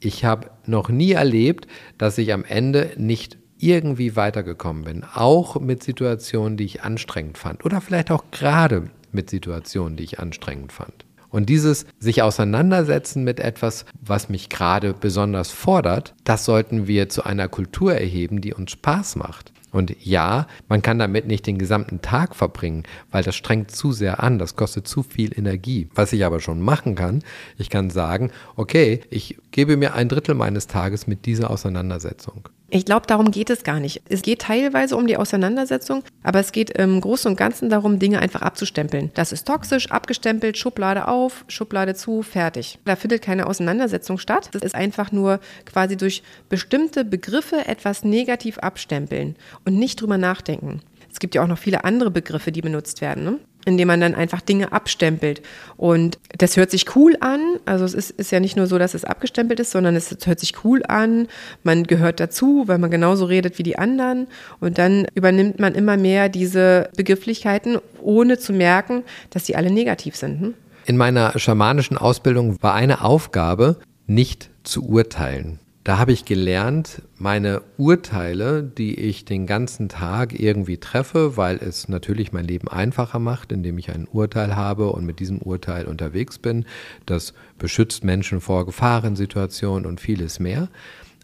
Ich 0.00 0.24
habe 0.24 0.50
noch 0.66 0.88
nie 0.88 1.12
erlebt, 1.12 1.66
dass 1.96 2.18
ich 2.18 2.32
am 2.32 2.44
Ende 2.44 2.90
nicht 2.96 3.38
irgendwie 3.58 4.14
weitergekommen 4.14 4.84
bin, 4.84 5.04
auch 5.04 5.60
mit 5.60 5.82
Situationen, 5.82 6.56
die 6.56 6.64
ich 6.64 6.82
anstrengend 6.82 7.38
fand 7.38 7.64
oder 7.64 7.80
vielleicht 7.80 8.10
auch 8.10 8.24
gerade 8.30 8.90
mit 9.10 9.30
Situationen, 9.30 9.96
die 9.96 10.04
ich 10.04 10.20
anstrengend 10.20 10.72
fand. 10.72 11.04
Und 11.30 11.48
dieses 11.48 11.86
sich 11.98 12.22
auseinandersetzen 12.22 13.24
mit 13.24 13.40
etwas, 13.40 13.84
was 14.00 14.28
mich 14.28 14.48
gerade 14.48 14.94
besonders 14.94 15.50
fordert, 15.50 16.14
das 16.24 16.44
sollten 16.44 16.86
wir 16.86 17.08
zu 17.08 17.24
einer 17.24 17.48
Kultur 17.48 17.94
erheben, 17.94 18.40
die 18.40 18.54
uns 18.54 18.72
Spaß 18.72 19.16
macht. 19.16 19.52
Und 19.70 19.94
ja, 20.04 20.46
man 20.68 20.80
kann 20.80 20.98
damit 20.98 21.26
nicht 21.26 21.46
den 21.46 21.58
gesamten 21.58 22.00
Tag 22.00 22.34
verbringen, 22.34 22.84
weil 23.10 23.22
das 23.22 23.36
strengt 23.36 23.70
zu 23.70 23.92
sehr 23.92 24.22
an, 24.22 24.38
das 24.38 24.56
kostet 24.56 24.88
zu 24.88 25.02
viel 25.02 25.38
Energie. 25.38 25.88
Was 25.94 26.12
ich 26.12 26.24
aber 26.24 26.40
schon 26.40 26.62
machen 26.62 26.94
kann, 26.94 27.22
ich 27.58 27.68
kann 27.68 27.90
sagen, 27.90 28.30
okay, 28.56 29.00
ich 29.10 29.38
gebe 29.50 29.76
mir 29.76 29.94
ein 29.94 30.08
Drittel 30.08 30.34
meines 30.34 30.68
Tages 30.68 31.06
mit 31.06 31.26
dieser 31.26 31.50
Auseinandersetzung. 31.50 32.48
Ich 32.70 32.84
glaube, 32.84 33.06
darum 33.06 33.30
geht 33.30 33.48
es 33.48 33.64
gar 33.64 33.80
nicht. 33.80 34.02
Es 34.10 34.20
geht 34.20 34.42
teilweise 34.42 34.94
um 34.96 35.06
die 35.06 35.16
Auseinandersetzung, 35.16 36.04
aber 36.22 36.40
es 36.40 36.52
geht 36.52 36.70
im 36.70 37.00
Großen 37.00 37.30
und 37.30 37.36
Ganzen 37.36 37.70
darum, 37.70 37.98
Dinge 37.98 38.18
einfach 38.18 38.42
abzustempeln. 38.42 39.10
Das 39.14 39.32
ist 39.32 39.46
toxisch, 39.46 39.90
abgestempelt, 39.90 40.58
Schublade 40.58 41.08
auf, 41.08 41.46
Schublade 41.48 41.94
zu, 41.94 42.20
fertig. 42.20 42.78
Da 42.84 42.94
findet 42.94 43.22
keine 43.22 43.46
Auseinandersetzung 43.46 44.18
statt. 44.18 44.50
Das 44.52 44.60
ist 44.60 44.74
einfach 44.74 45.12
nur 45.12 45.40
quasi 45.64 45.96
durch 45.96 46.22
bestimmte 46.50 47.06
Begriffe 47.06 47.66
etwas 47.66 48.04
negativ 48.04 48.58
abstempeln 48.58 49.36
und 49.64 49.78
nicht 49.78 50.02
drüber 50.02 50.18
nachdenken. 50.18 50.82
Es 51.10 51.18
gibt 51.18 51.34
ja 51.34 51.42
auch 51.42 51.46
noch 51.46 51.58
viele 51.58 51.84
andere 51.84 52.10
Begriffe, 52.10 52.52
die 52.52 52.62
benutzt 52.62 53.00
werden. 53.00 53.24
Ne? 53.24 53.38
indem 53.68 53.88
man 53.88 54.00
dann 54.00 54.14
einfach 54.14 54.40
Dinge 54.40 54.72
abstempelt. 54.72 55.42
Und 55.76 56.18
das 56.38 56.56
hört 56.56 56.70
sich 56.70 56.96
cool 56.96 57.16
an. 57.20 57.40
Also 57.66 57.84
es 57.84 57.92
ist, 57.92 58.10
ist 58.12 58.32
ja 58.32 58.40
nicht 58.40 58.56
nur 58.56 58.66
so, 58.66 58.78
dass 58.78 58.94
es 58.94 59.04
abgestempelt 59.04 59.60
ist, 59.60 59.72
sondern 59.72 59.94
es 59.94 60.16
hört 60.24 60.40
sich 60.40 60.64
cool 60.64 60.82
an. 60.88 61.28
Man 61.64 61.84
gehört 61.84 62.18
dazu, 62.18 62.64
weil 62.66 62.78
man 62.78 62.90
genauso 62.90 63.26
redet 63.26 63.58
wie 63.58 63.62
die 63.62 63.78
anderen. 63.78 64.26
Und 64.58 64.78
dann 64.78 65.06
übernimmt 65.14 65.60
man 65.60 65.74
immer 65.74 65.98
mehr 65.98 66.30
diese 66.30 66.88
Begrifflichkeiten, 66.96 67.78
ohne 68.00 68.38
zu 68.38 68.54
merken, 68.54 69.04
dass 69.30 69.44
sie 69.44 69.54
alle 69.54 69.70
negativ 69.70 70.16
sind. 70.16 70.40
Hm? 70.40 70.54
In 70.86 70.96
meiner 70.96 71.38
schamanischen 71.38 71.98
Ausbildung 71.98 72.56
war 72.62 72.72
eine 72.72 73.04
Aufgabe, 73.04 73.76
nicht 74.06 74.48
zu 74.62 74.88
urteilen. 74.88 75.58
Da 75.88 75.96
habe 75.96 76.12
ich 76.12 76.26
gelernt, 76.26 77.00
meine 77.16 77.62
Urteile, 77.78 78.62
die 78.62 78.94
ich 79.00 79.24
den 79.24 79.46
ganzen 79.46 79.88
Tag 79.88 80.38
irgendwie 80.38 80.76
treffe, 80.76 81.38
weil 81.38 81.56
es 81.56 81.88
natürlich 81.88 82.30
mein 82.30 82.44
Leben 82.44 82.68
einfacher 82.68 83.18
macht, 83.18 83.52
indem 83.52 83.78
ich 83.78 83.90
ein 83.90 84.06
Urteil 84.06 84.54
habe 84.54 84.90
und 84.90 85.06
mit 85.06 85.18
diesem 85.18 85.38
Urteil 85.38 85.86
unterwegs 85.86 86.38
bin. 86.38 86.66
Das 87.06 87.32
beschützt 87.56 88.04
Menschen 88.04 88.42
vor 88.42 88.66
Gefahrensituationen 88.66 89.86
und 89.86 89.98
vieles 89.98 90.40
mehr. 90.40 90.68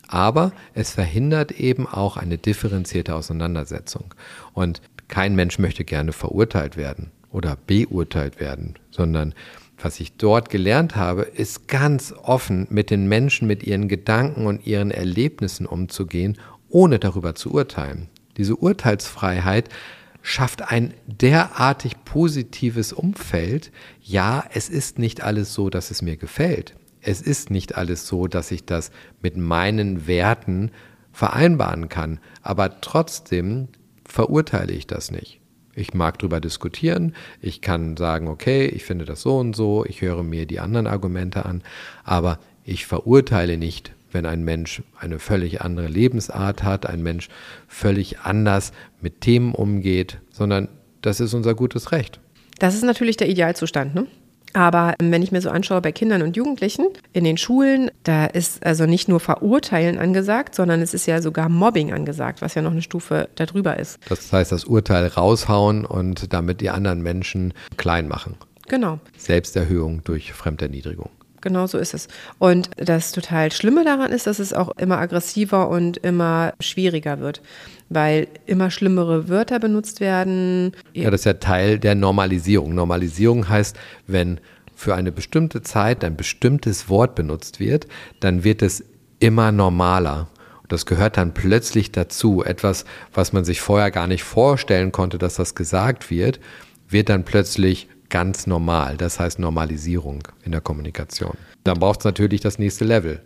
Aber 0.09 0.51
es 0.73 0.93
verhindert 0.93 1.51
eben 1.53 1.87
auch 1.87 2.17
eine 2.17 2.39
differenzierte 2.39 3.15
Auseinandersetzung. 3.15 4.15
Und 4.55 4.81
kein 5.09 5.35
Mensch 5.35 5.59
möchte 5.59 5.85
gerne 5.85 6.13
verurteilt 6.13 6.79
werden 6.79 7.11
oder 7.31 7.59
beurteilt 7.67 8.41
werden, 8.41 8.77
sondern 8.91 9.35
was 9.79 10.01
ich 10.01 10.17
dort 10.17 10.51
gelernt 10.51 10.97
habe, 10.97 11.23
ist 11.23 11.69
ganz 11.69 12.13
offen 12.23 12.67
mit 12.71 12.91
den 12.91 13.07
Menschen, 13.07 13.47
mit 13.49 13.63
ihren 13.63 13.89
Gedanken 13.89 14.47
und 14.47 14.67
ihren 14.67 14.91
Erlebnissen 14.91 15.67
umzugehen, 15.67 16.39
ohne 16.69 16.99
darüber 16.99 17.35
zu 17.35 17.53
urteilen. 17.53 18.09
Diese 18.37 18.57
Urteilsfreiheit 18.57 19.69
schafft 20.23 20.73
ein 20.73 20.95
derartig 21.07 22.05
positives 22.05 22.93
Umfeld. 22.93 23.71
Ja, 24.01 24.45
es 24.53 24.69
ist 24.69 24.99
nicht 24.99 25.23
alles 25.23 25.53
so, 25.55 25.71
dass 25.71 25.91
es 25.91 26.03
mir 26.03 26.17
gefällt. 26.17 26.75
Es 27.01 27.21
ist 27.21 27.51
nicht 27.51 27.77
alles 27.77 28.07
so, 28.07 28.27
dass 28.27 28.51
ich 28.51 28.65
das 28.65 28.91
mit 29.21 29.37
meinen 29.37 30.07
Werten 30.07 30.71
vereinbaren 31.13 31.89
kann. 31.91 32.19
Aber 32.43 32.81
trotzdem 32.81 33.69
verurteile 34.07 34.73
ich 34.73 34.87
das 34.87 35.11
nicht. 35.11 35.41
Ich 35.77 35.95
mag 35.95 36.19
darüber 36.19 36.41
diskutieren. 36.41 37.15
Ich 37.41 37.61
kann 37.61 37.97
sagen, 37.97 38.29
okay, 38.29 38.67
ich 38.67 38.85
finde 38.85 39.05
das 39.05 39.23
so 39.23 39.39
und 39.39 39.57
so. 39.57 39.85
Ich 39.85 40.01
höre 40.03 40.23
mir 40.23 40.47
die 40.47 40.61
anderen 40.61 40.87
Argumente 40.87 41.45
an. 41.45 41.63
Aber 42.05 42.39
ich 42.65 42.87
verurteile 42.87 43.57
nicht, 43.57 43.93
wenn 44.13 44.27
ein 44.27 44.45
Mensch 44.45 44.83
eine 44.99 45.19
völlig 45.19 45.61
andere 45.61 45.89
Lebensart 45.89 46.63
hat, 46.63 46.87
ein 46.87 47.03
Mensch 47.03 47.29
völlig 47.69 48.21
anders 48.21 48.73
mit 49.01 49.21
Themen 49.21 49.55
umgeht, 49.55 50.19
sondern 50.31 50.69
das 51.03 51.21
ist 51.21 51.35
unser 51.35 51.55
gutes 51.55 51.93
Recht. 51.93 52.21
Das 52.59 52.75
ist 52.75 52.85
natürlich 52.85 53.17
der 53.17 53.29
Idealzustand, 53.29 53.95
ne? 53.95 54.07
Aber 54.55 54.95
wenn 55.01 55.21
ich 55.23 55.33
mir 55.33 55.41
so 55.41 55.51
anschaue 55.51 55.81
bei 55.81 55.93
Kindern 55.93 56.23
und 56.23 56.37
Jugendlichen 56.37 56.87
in 57.13 57.25
den 57.25 57.37
Schulen, 57.37 57.91
da 58.05 58.25
ist 58.25 58.65
also 58.65 58.87
nicht 58.87 59.09
nur 59.09 59.21
Verurteilen 59.21 59.99
angesagt, 59.99 60.55
sondern 60.55 60.81
es 60.81 60.95
ist 60.95 61.07
ja 61.07 61.21
sogar 61.21 61.49
Mobbing 61.49 61.93
angesagt, 61.93 62.41
was 62.41 62.55
ja 62.55 62.63
noch 62.63 62.71
eine 62.71 62.83
Stufe 62.83 63.29
darüber 63.35 63.79
ist. 63.79 63.99
Das 64.09 64.33
heißt, 64.33 64.53
das 64.53 64.65
Urteil 64.65 65.09
raushauen 65.09 65.85
und 65.85 66.33
damit 66.33 66.61
die 66.61 66.71
anderen 66.71 67.03
Menschen 67.03 67.53
klein 67.77 68.07
machen. 68.07 68.37
Genau. 68.69 69.01
Selbsterhöhung 69.19 70.03
durch 70.05 70.33
Fremderniedrigung. 70.33 71.11
Genau 71.45 71.67
so 71.67 71.77
ist 71.77 71.93
es. 71.93 72.09
Und 72.39 72.71
das 72.77 73.13
total 73.13 73.53
Schlimme 73.53 73.85
daran 73.85 74.11
ist, 74.13 74.27
dass 74.27 74.39
es 74.39 74.55
auch 74.55 74.71
immer 74.79 74.97
aggressiver 74.97 75.69
und 75.69 75.99
immer 75.99 76.55
schwieriger 76.59 77.21
wird, 77.21 77.43
weil 77.91 78.29
immer 78.47 78.71
schlimmere 78.71 79.29
Wörter 79.29 79.61
benutzt 79.61 80.01
werden. 80.01 80.73
Ja, 80.95 81.11
das 81.11 81.21
ist 81.21 81.25
ja 81.27 81.35
Teil 81.35 81.79
der 81.79 81.95
Normalisierung. 81.95 82.75
Normalisierung 82.75 83.47
heißt, 83.47 83.77
wenn 84.07 84.41
für 84.75 84.95
eine 84.95 85.13
bestimmte 85.13 85.61
Zeit 85.63 86.03
ein 86.03 86.17
bestimmtes 86.17 86.89
Wort 86.89 87.15
benutzt 87.15 87.61
wird, 87.61 87.87
dann 88.21 88.43
wird 88.43 88.63
es 88.63 88.83
immer 89.19 89.53
normaler. 89.53 90.29
Das 90.69 90.87
gehört 90.87 91.19
dann 91.19 91.35
plötzlich 91.35 91.93
dazu. 91.93 92.43
Etwas, 92.43 92.87
was 93.13 93.35
man 93.35 93.45
sich 93.45 93.61
vorher 93.61 93.91
gar 93.91 94.07
nicht 94.07 94.25
vorstellen 94.25 94.93
konnte, 94.93 95.19
dass 95.19 95.35
das 95.35 95.55
gesagt 95.55 96.11
wird, 96.11 96.41
wird 96.89 97.11
dann 97.11 97.25
plötzlich 97.25 97.89
ganz 98.15 98.47
normal. 98.47 98.97
Das 98.97 99.19
heißt 99.19 99.41
Normalisierung 99.41 100.21
in 100.45 100.53
der 100.53 100.61
Kommunikation. 100.61 101.35
Dann 101.65 101.81
braucht 101.81 101.99
es 101.99 102.05
natürlich 102.05 102.41
das 102.41 102.61
nächste 102.61 102.85
Level. 102.85 103.21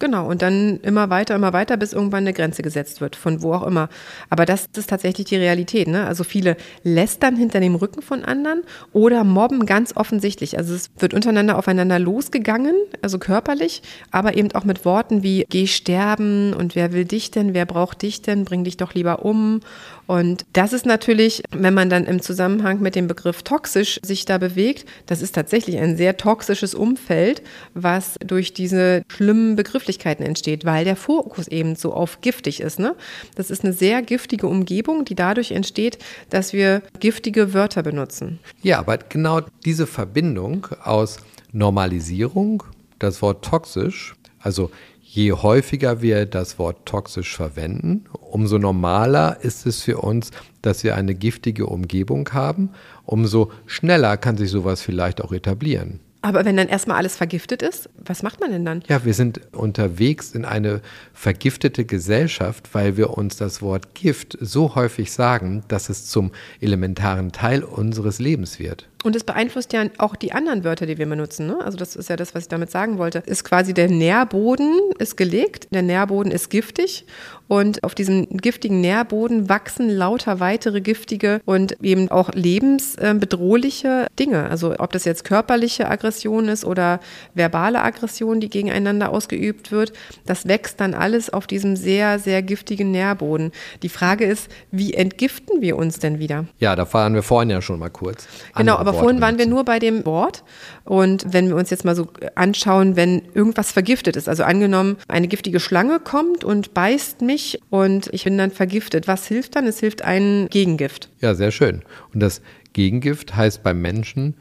Genau, 0.00 0.28
und 0.28 0.42
dann 0.42 0.78
immer 0.82 1.10
weiter, 1.10 1.34
immer 1.34 1.52
weiter, 1.52 1.76
bis 1.76 1.92
irgendwann 1.92 2.22
eine 2.22 2.32
Grenze 2.32 2.62
gesetzt 2.62 3.00
wird, 3.00 3.16
von 3.16 3.42
wo 3.42 3.52
auch 3.54 3.66
immer. 3.66 3.88
Aber 4.30 4.46
das 4.46 4.66
ist 4.76 4.90
tatsächlich 4.90 5.26
die 5.26 5.36
Realität. 5.36 5.88
Ne? 5.88 6.06
Also 6.06 6.22
viele 6.22 6.56
lästern 6.84 7.34
hinter 7.34 7.58
dem 7.58 7.74
Rücken 7.74 8.00
von 8.00 8.24
anderen 8.24 8.62
oder 8.92 9.24
mobben 9.24 9.66
ganz 9.66 9.96
offensichtlich. 9.96 10.56
Also 10.56 10.74
es 10.74 10.90
wird 10.98 11.14
untereinander 11.14 11.58
aufeinander 11.58 11.98
losgegangen, 11.98 12.76
also 13.02 13.18
körperlich, 13.18 13.82
aber 14.12 14.36
eben 14.36 14.52
auch 14.52 14.64
mit 14.64 14.84
Worten 14.84 15.24
wie 15.24 15.44
geh 15.48 15.66
sterben 15.66 16.54
und 16.54 16.76
wer 16.76 16.92
will 16.92 17.04
dich 17.04 17.32
denn, 17.32 17.52
wer 17.52 17.66
braucht 17.66 18.02
dich 18.02 18.22
denn, 18.22 18.44
bring 18.44 18.62
dich 18.62 18.76
doch 18.76 18.94
lieber 18.94 19.24
um 19.24 19.60
und 20.08 20.46
das 20.54 20.72
ist 20.72 20.86
natürlich, 20.86 21.42
wenn 21.50 21.74
man 21.74 21.90
dann 21.90 22.06
im 22.06 22.22
Zusammenhang 22.22 22.80
mit 22.80 22.94
dem 22.94 23.08
Begriff 23.08 23.42
toxisch 23.42 24.00
sich 24.02 24.24
da 24.24 24.38
bewegt, 24.38 24.88
das 25.04 25.20
ist 25.20 25.34
tatsächlich 25.34 25.76
ein 25.76 25.98
sehr 25.98 26.16
toxisches 26.16 26.74
Umfeld, 26.74 27.42
was 27.74 28.14
durch 28.26 28.54
diese 28.54 29.02
schlimmen 29.08 29.54
Begrifflichkeiten 29.88 30.24
entsteht, 30.24 30.64
weil 30.64 30.84
der 30.84 30.96
Fokus 30.96 31.48
eben 31.48 31.74
so 31.74 31.94
auf 31.94 32.20
giftig 32.20 32.60
ist. 32.60 32.78
Ne? 32.78 32.94
Das 33.34 33.50
ist 33.50 33.64
eine 33.64 33.72
sehr 33.72 34.02
giftige 34.02 34.46
Umgebung, 34.46 35.04
die 35.04 35.14
dadurch 35.14 35.52
entsteht, 35.52 35.98
dass 36.28 36.52
wir 36.52 36.82
giftige 37.00 37.54
Wörter 37.54 37.82
benutzen. 37.82 38.38
Ja, 38.62 38.78
aber 38.78 38.98
genau 38.98 39.40
diese 39.64 39.86
Verbindung 39.86 40.66
aus 40.84 41.18
Normalisierung, 41.52 42.62
das 42.98 43.22
Wort 43.22 43.44
toxisch, 43.44 44.14
also 44.40 44.70
Je 45.10 45.32
häufiger 45.32 46.02
wir 46.02 46.26
das 46.26 46.58
Wort 46.58 46.84
toxisch 46.84 47.34
verwenden, 47.34 48.04
umso 48.12 48.58
normaler 48.58 49.38
ist 49.40 49.64
es 49.64 49.82
für 49.82 49.96
uns, 49.96 50.32
dass 50.60 50.84
wir 50.84 50.96
eine 50.96 51.14
giftige 51.14 51.64
Umgebung 51.64 52.28
haben, 52.34 52.72
umso 53.06 53.50
schneller 53.64 54.18
kann 54.18 54.36
sich 54.36 54.50
sowas 54.50 54.82
vielleicht 54.82 55.22
auch 55.24 55.32
etablieren. 55.32 56.00
Aber 56.20 56.44
wenn 56.44 56.56
dann 56.56 56.68
erstmal 56.68 56.96
alles 56.96 57.16
vergiftet 57.16 57.62
ist, 57.62 57.88
was 57.96 58.24
macht 58.24 58.40
man 58.40 58.50
denn 58.50 58.64
dann? 58.64 58.82
Ja, 58.88 59.04
wir 59.04 59.14
sind 59.14 59.40
unterwegs 59.52 60.32
in 60.32 60.44
eine 60.44 60.80
vergiftete 61.14 61.84
Gesellschaft, 61.84 62.70
weil 62.72 62.96
wir 62.96 63.16
uns 63.16 63.36
das 63.36 63.62
Wort 63.62 63.94
Gift 63.94 64.36
so 64.40 64.74
häufig 64.74 65.12
sagen, 65.12 65.62
dass 65.68 65.88
es 65.88 66.06
zum 66.06 66.32
elementaren 66.60 67.30
Teil 67.30 67.62
unseres 67.62 68.18
Lebens 68.18 68.58
wird. 68.58 68.88
Und 69.04 69.14
es 69.14 69.22
beeinflusst 69.22 69.72
ja 69.72 69.84
auch 69.98 70.16
die 70.16 70.32
anderen 70.32 70.64
Wörter, 70.64 70.86
die 70.86 70.98
wir 70.98 71.06
benutzen. 71.06 71.46
Ne? 71.46 71.58
Also 71.64 71.78
das 71.78 71.94
ist 71.94 72.10
ja 72.10 72.16
das, 72.16 72.34
was 72.34 72.44
ich 72.44 72.48
damit 72.48 72.72
sagen 72.72 72.98
wollte. 72.98 73.22
Ist 73.24 73.44
quasi 73.44 73.72
der 73.72 73.88
Nährboden 73.88 74.76
ist 74.98 75.16
gelegt, 75.16 75.68
der 75.70 75.82
Nährboden 75.82 76.32
ist 76.32 76.50
giftig 76.50 77.06
und 77.48 77.82
auf 77.82 77.94
diesem 77.94 78.28
giftigen 78.28 78.80
Nährboden 78.82 79.48
wachsen 79.48 79.88
lauter 79.88 80.38
weitere 80.38 80.82
giftige 80.82 81.40
und 81.46 81.82
eben 81.82 82.10
auch 82.10 82.30
lebensbedrohliche 82.34 84.06
Dinge. 84.18 84.48
Also 84.50 84.74
ob 84.78 84.92
das 84.92 85.06
jetzt 85.06 85.24
körperliche 85.24 85.88
Aggression 85.88 86.48
ist 86.48 86.66
oder 86.66 87.00
verbale 87.34 87.82
Aggression, 87.82 88.40
die 88.40 88.50
gegeneinander 88.50 89.10
ausgeübt 89.10 89.72
wird, 89.72 89.94
das 90.26 90.46
wächst 90.46 90.80
dann 90.80 90.92
alles 90.92 91.30
auf 91.30 91.46
diesem 91.46 91.74
sehr, 91.74 92.18
sehr 92.18 92.42
giftigen 92.42 92.90
Nährboden. 92.90 93.52
Die 93.82 93.88
Frage 93.88 94.26
ist, 94.26 94.50
wie 94.70 94.92
entgiften 94.92 95.62
wir 95.62 95.76
uns 95.76 95.98
denn 95.98 96.18
wieder? 96.18 96.44
Ja, 96.58 96.76
da 96.76 96.84
fahren 96.84 97.14
wir 97.14 97.22
vorhin 97.22 97.48
ja 97.48 97.62
schon 97.62 97.78
mal 97.78 97.88
kurz. 97.88 98.28
Genau, 98.56 98.74
aber 98.74 98.92
Worte 98.92 98.98
vorhin 98.98 99.20
waren 99.22 99.38
wir 99.38 99.46
nur 99.46 99.64
bei 99.64 99.78
dem 99.78 100.04
Wort. 100.04 100.44
Und 100.84 101.32
wenn 101.32 101.48
wir 101.48 101.56
uns 101.56 101.70
jetzt 101.70 101.84
mal 101.84 101.94
so 101.94 102.08
anschauen, 102.34 102.96
wenn 102.96 103.22
irgendwas 103.34 103.72
vergiftet 103.72 104.16
ist, 104.16 104.28
also 104.28 104.42
angenommen, 104.42 104.96
eine 105.08 105.28
giftige 105.28 105.60
Schlange 105.60 106.00
kommt 106.00 106.44
und 106.44 106.74
beißt 106.74 107.22
mich 107.22 107.37
und 107.70 108.08
ich 108.12 108.24
bin 108.24 108.38
dann 108.38 108.50
vergiftet, 108.50 109.08
was 109.08 109.26
hilft 109.26 109.56
dann? 109.56 109.66
Es 109.66 109.80
hilft 109.80 110.02
ein 110.02 110.48
Gegengift. 110.50 111.08
Ja, 111.20 111.34
sehr 111.34 111.50
schön. 111.50 111.82
Und 112.12 112.20
das 112.20 112.42
Gegengift 112.72 113.36
heißt 113.36 113.62
beim 113.62 113.80
Menschen 113.80 114.34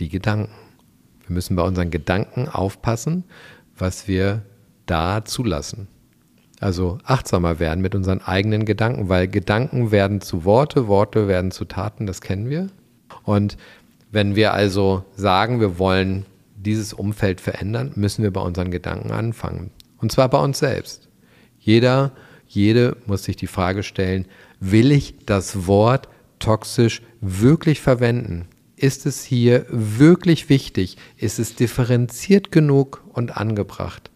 die 0.00 0.08
Gedanken. 0.08 0.52
Wir 1.26 1.34
müssen 1.34 1.56
bei 1.56 1.62
unseren 1.62 1.90
Gedanken 1.90 2.48
aufpassen, 2.48 3.24
was 3.76 4.08
wir 4.08 4.42
da 4.86 5.24
zulassen. 5.24 5.88
Also 6.60 6.98
achtsamer 7.04 7.58
werden 7.58 7.80
mit 7.80 7.94
unseren 7.94 8.20
eigenen 8.20 8.64
Gedanken, 8.64 9.08
weil 9.08 9.28
Gedanken 9.28 9.90
werden 9.90 10.20
zu 10.20 10.44
Worte, 10.44 10.86
Worte 10.88 11.28
werden 11.28 11.50
zu 11.50 11.64
Taten, 11.64 12.06
das 12.06 12.20
kennen 12.20 12.48
wir. 12.48 12.68
Und 13.24 13.56
wenn 14.10 14.36
wir 14.36 14.54
also 14.54 15.04
sagen, 15.16 15.60
wir 15.60 15.78
wollen 15.78 16.26
dieses 16.56 16.92
Umfeld 16.92 17.40
verändern, 17.40 17.92
müssen 17.96 18.22
wir 18.22 18.32
bei 18.32 18.40
unseren 18.40 18.70
Gedanken 18.70 19.10
anfangen. 19.10 19.70
Und 19.98 20.12
zwar 20.12 20.28
bei 20.28 20.38
uns 20.38 20.58
selbst. 20.58 21.08
Jeder, 21.64 22.12
jede 22.46 22.98
muss 23.06 23.24
sich 23.24 23.36
die 23.36 23.46
Frage 23.46 23.82
stellen, 23.82 24.26
will 24.60 24.92
ich 24.92 25.14
das 25.24 25.66
Wort 25.66 26.08
toxisch 26.38 27.00
wirklich 27.22 27.80
verwenden? 27.80 28.48
Ist 28.76 29.06
es 29.06 29.24
hier 29.24 29.64
wirklich 29.70 30.50
wichtig? 30.50 30.98
Ist 31.16 31.38
es 31.38 31.54
differenziert 31.54 32.52
genug 32.52 33.02
und 33.14 33.38
angebracht? 33.38 34.10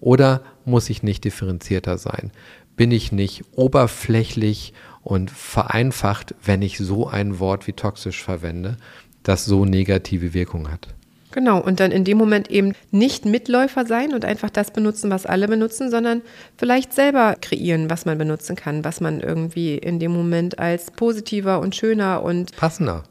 Oder 0.00 0.42
muss 0.64 0.88
ich 0.88 1.02
nicht 1.02 1.24
differenzierter 1.24 1.98
sein? 1.98 2.32
Bin 2.74 2.90
ich 2.90 3.12
nicht 3.12 3.44
oberflächlich 3.52 4.72
und 5.02 5.30
vereinfacht, 5.30 6.34
wenn 6.42 6.62
ich 6.62 6.78
so 6.78 7.06
ein 7.06 7.38
Wort 7.38 7.66
wie 7.66 7.74
toxisch 7.74 8.22
verwende, 8.24 8.78
das 9.22 9.44
so 9.44 9.66
negative 9.66 10.32
Wirkung 10.32 10.70
hat. 10.72 10.88
Genau, 11.34 11.60
und 11.60 11.80
dann 11.80 11.90
in 11.90 12.04
dem 12.04 12.16
Moment 12.16 12.48
eben 12.48 12.74
nicht 12.92 13.24
Mitläufer 13.24 13.84
sein 13.86 14.14
und 14.14 14.24
einfach 14.24 14.50
das 14.50 14.70
benutzen, 14.70 15.10
was 15.10 15.26
alle 15.26 15.48
benutzen, 15.48 15.90
sondern 15.90 16.22
vielleicht 16.56 16.92
selber 16.92 17.34
kreieren, 17.40 17.90
was 17.90 18.04
man 18.04 18.16
benutzen 18.18 18.54
kann, 18.54 18.84
was 18.84 19.00
man 19.00 19.18
irgendwie 19.18 19.76
in 19.76 19.98
dem 19.98 20.12
Moment 20.12 20.60
als 20.60 20.92
positiver 20.92 21.58
und 21.58 21.74
schöner 21.74 22.22
und 22.22 22.54
passender. 22.54 23.02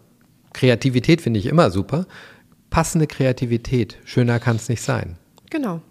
Kreativität 0.54 1.20
finde 1.20 1.42
ich 1.42 1.48
immer 1.48 1.70
super. 1.70 2.06
Passende 2.70 3.08
Kreativität, 3.08 3.98
schöner 4.06 4.40
kann 4.40 4.56
es 4.56 4.70
nicht 4.70 4.84
sein. 4.84 5.18
Genau. 5.50 5.82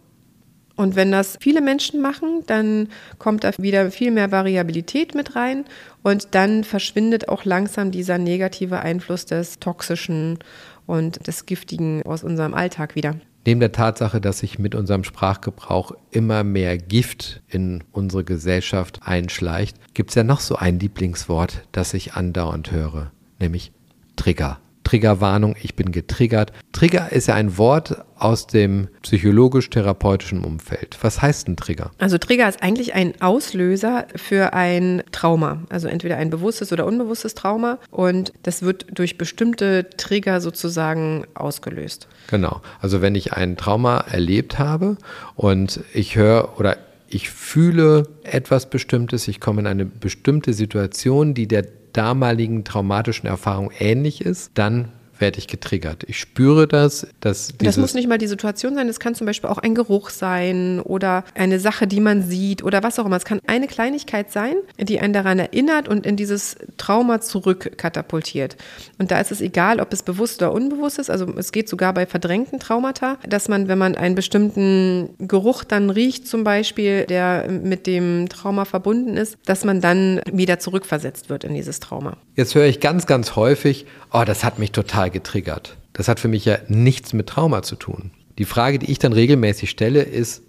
Und 0.74 0.96
wenn 0.96 1.12
das 1.12 1.36
viele 1.38 1.60
Menschen 1.60 2.00
machen, 2.00 2.44
dann 2.46 2.88
kommt 3.18 3.44
da 3.44 3.50
wieder 3.58 3.90
viel 3.90 4.10
mehr 4.10 4.32
Variabilität 4.32 5.14
mit 5.14 5.36
rein 5.36 5.66
und 6.02 6.34
dann 6.34 6.64
verschwindet 6.64 7.28
auch 7.28 7.44
langsam 7.44 7.90
dieser 7.90 8.16
negative 8.16 8.80
Einfluss 8.80 9.26
des 9.26 9.58
Toxischen 9.58 10.38
und 10.86 11.26
des 11.26 11.46
Giftigen 11.46 12.02
aus 12.04 12.24
unserem 12.24 12.54
Alltag 12.54 12.94
wieder. 12.94 13.16
Neben 13.44 13.60
der 13.60 13.72
Tatsache, 13.72 14.20
dass 14.20 14.38
sich 14.38 14.58
mit 14.58 14.74
unserem 14.74 15.02
Sprachgebrauch 15.02 15.92
immer 16.10 16.44
mehr 16.44 16.78
Gift 16.78 17.42
in 17.48 17.82
unsere 17.90 18.22
Gesellschaft 18.22 19.00
einschleicht, 19.02 19.76
gibt 19.94 20.10
es 20.10 20.14
ja 20.14 20.22
noch 20.22 20.40
so 20.40 20.54
ein 20.56 20.78
Lieblingswort, 20.78 21.66
das 21.72 21.92
ich 21.94 22.14
andauernd 22.14 22.70
höre, 22.70 23.10
nämlich 23.40 23.72
Trigger. 24.14 24.60
Triggerwarnung, 24.84 25.56
ich 25.62 25.74
bin 25.74 25.92
getriggert. 25.92 26.52
Trigger 26.72 27.12
ist 27.12 27.28
ja 27.28 27.34
ein 27.34 27.58
Wort 27.58 28.04
aus 28.18 28.46
dem 28.46 28.88
psychologisch-therapeutischen 29.02 30.44
Umfeld. 30.44 30.98
Was 31.02 31.20
heißt 31.20 31.48
ein 31.48 31.56
Trigger? 31.56 31.90
Also 31.98 32.18
Trigger 32.18 32.48
ist 32.48 32.62
eigentlich 32.62 32.94
ein 32.94 33.20
Auslöser 33.20 34.06
für 34.14 34.52
ein 34.52 35.02
Trauma, 35.12 35.62
also 35.68 35.88
entweder 35.88 36.16
ein 36.16 36.30
bewusstes 36.30 36.72
oder 36.72 36.86
unbewusstes 36.86 37.34
Trauma 37.34 37.78
und 37.90 38.32
das 38.42 38.62
wird 38.62 38.86
durch 38.92 39.18
bestimmte 39.18 39.88
Trigger 39.96 40.40
sozusagen 40.40 41.24
ausgelöst. 41.34 42.08
Genau, 42.28 42.60
also 42.80 43.02
wenn 43.02 43.14
ich 43.14 43.32
ein 43.32 43.56
Trauma 43.56 43.98
erlebt 43.98 44.58
habe 44.58 44.96
und 45.34 45.80
ich 45.92 46.16
höre 46.16 46.58
oder 46.58 46.76
ich 47.08 47.28
fühle 47.30 48.08
etwas 48.22 48.70
Bestimmtes, 48.70 49.28
ich 49.28 49.38
komme 49.38 49.60
in 49.60 49.66
eine 49.66 49.84
bestimmte 49.84 50.54
Situation, 50.54 51.34
die 51.34 51.46
der 51.46 51.66
damaligen 51.92 52.64
traumatischen 52.64 53.28
Erfahrung 53.28 53.70
ähnlich 53.78 54.20
ist, 54.20 54.52
dann 54.54 54.92
werde 55.22 55.38
ich 55.38 55.46
getriggert. 55.46 56.04
Ich 56.08 56.18
spüre 56.18 56.68
das, 56.68 57.06
dass 57.20 57.54
Das 57.56 57.78
muss 57.78 57.94
nicht 57.94 58.08
mal 58.08 58.18
die 58.18 58.26
Situation 58.26 58.74
sein, 58.74 58.88
es 58.88 59.00
kann 59.00 59.14
zum 59.14 59.26
Beispiel 59.26 59.48
auch 59.48 59.58
ein 59.58 59.74
Geruch 59.74 60.10
sein 60.10 60.80
oder 60.80 61.24
eine 61.34 61.58
Sache, 61.60 61.86
die 61.86 62.00
man 62.00 62.22
sieht 62.22 62.62
oder 62.62 62.82
was 62.82 62.98
auch 62.98 63.06
immer. 63.06 63.16
Es 63.16 63.24
kann 63.24 63.40
eine 63.46 63.68
Kleinigkeit 63.68 64.30
sein, 64.30 64.56
die 64.78 65.00
einen 65.00 65.14
daran 65.14 65.38
erinnert 65.38 65.88
und 65.88 66.04
in 66.04 66.16
dieses 66.16 66.56
Trauma 66.76 67.20
zurückkatapultiert. 67.20 68.56
Und 68.98 69.10
da 69.10 69.20
ist 69.20 69.30
es 69.30 69.40
egal, 69.40 69.80
ob 69.80 69.92
es 69.92 70.02
bewusst 70.02 70.42
oder 70.42 70.52
unbewusst 70.52 70.98
ist. 70.98 71.08
Also 71.08 71.26
es 71.36 71.52
geht 71.52 71.68
sogar 71.68 71.94
bei 71.94 72.04
verdrängten 72.04 72.58
Traumata, 72.58 73.16
dass 73.26 73.48
man, 73.48 73.68
wenn 73.68 73.78
man 73.78 73.94
einen 73.94 74.16
bestimmten 74.16 75.10
Geruch 75.18 75.62
dann 75.62 75.88
riecht, 75.88 76.26
zum 76.26 76.42
Beispiel, 76.42 77.04
der 77.06 77.48
mit 77.48 77.86
dem 77.86 78.28
Trauma 78.28 78.64
verbunden 78.64 79.16
ist, 79.16 79.38
dass 79.46 79.64
man 79.64 79.80
dann 79.80 80.20
wieder 80.32 80.58
zurückversetzt 80.58 81.30
wird 81.30 81.44
in 81.44 81.54
dieses 81.54 81.78
Trauma. 81.78 82.16
Jetzt 82.34 82.56
höre 82.56 82.66
ich 82.66 82.80
ganz, 82.80 83.06
ganz 83.06 83.36
häufig, 83.36 83.86
oh, 84.12 84.24
das 84.26 84.42
hat 84.42 84.58
mich 84.58 84.72
total 84.72 85.11
getriggert. 85.12 85.76
Das 85.92 86.08
hat 86.08 86.20
für 86.20 86.28
mich 86.28 86.44
ja 86.44 86.58
nichts 86.68 87.12
mit 87.12 87.28
Trauma 87.28 87.62
zu 87.62 87.76
tun. 87.76 88.10
Die 88.38 88.44
Frage, 88.44 88.78
die 88.78 88.90
ich 88.90 88.98
dann 88.98 89.12
regelmäßig 89.12 89.70
stelle, 89.70 90.02
ist, 90.02 90.42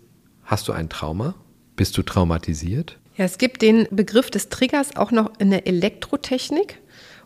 hast 0.43 0.67
du 0.67 0.71
ein 0.71 0.89
Trauma? 0.89 1.35
Bist 1.75 1.97
du 1.97 2.03
traumatisiert? 2.03 2.97
Ja, 3.17 3.25
es 3.25 3.37
gibt 3.37 3.61
den 3.61 3.87
Begriff 3.91 4.31
des 4.31 4.49
Triggers 4.49 4.95
auch 4.95 5.11
noch 5.11 5.31
in 5.39 5.51
der 5.51 5.67
Elektrotechnik. 5.67 6.79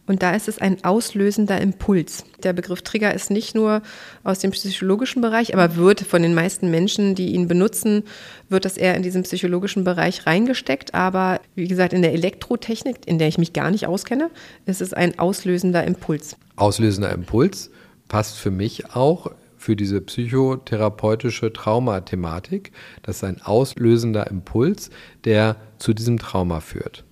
Und 0.07 0.23
da 0.23 0.31
ist 0.31 0.47
es 0.47 0.57
ein 0.57 0.83
auslösender 0.83 1.59
Impuls. 1.59 2.23
Der 2.41 2.53
Begriff 2.53 2.81
Trigger 2.81 3.13
ist 3.13 3.29
nicht 3.29 3.55
nur 3.55 3.81
aus 4.23 4.39
dem 4.39 4.51
psychologischen 4.51 5.21
Bereich, 5.21 5.53
aber 5.53 5.75
wird 5.75 6.01
von 6.01 6.21
den 6.21 6.33
meisten 6.33 6.71
Menschen, 6.71 7.13
die 7.13 7.33
ihn 7.33 7.47
benutzen, 7.47 8.03
wird 8.47 8.65
das 8.65 8.77
eher 8.77 8.95
in 8.95 9.03
diesen 9.03 9.23
psychologischen 9.23 9.83
Bereich 9.83 10.25
reingesteckt. 10.25 10.95
Aber 10.95 11.41
wie 11.55 11.67
gesagt, 11.67 11.91
in 11.91 12.01
der 12.01 12.13
Elektrotechnik, 12.13 13.05
in 13.05 13.19
der 13.19 13.27
ich 13.27 13.37
mich 13.37 13.51
gar 13.51 13.69
nicht 13.69 13.85
auskenne, 13.85 14.31
ist 14.65 14.81
es 14.81 14.93
ein 14.93 15.19
auslösender 15.19 15.83
Impuls. 15.83 16.37
Auslösender 16.55 17.11
Impuls 17.11 17.69
passt 18.07 18.37
für 18.37 18.51
mich 18.51 18.95
auch 18.95 19.31
für 19.57 19.75
diese 19.75 19.99
psychotherapeutische 19.99 21.51
Traumathematik. 21.51 22.71
Das 23.01 23.17
ist 23.17 23.23
ein 23.25 23.41
auslösender 23.41 24.27
Impuls, 24.27 24.89
der 25.25 25.57
zu 25.79 25.93
diesem 25.93 26.19
Trauma 26.19 26.61
führt. 26.61 27.03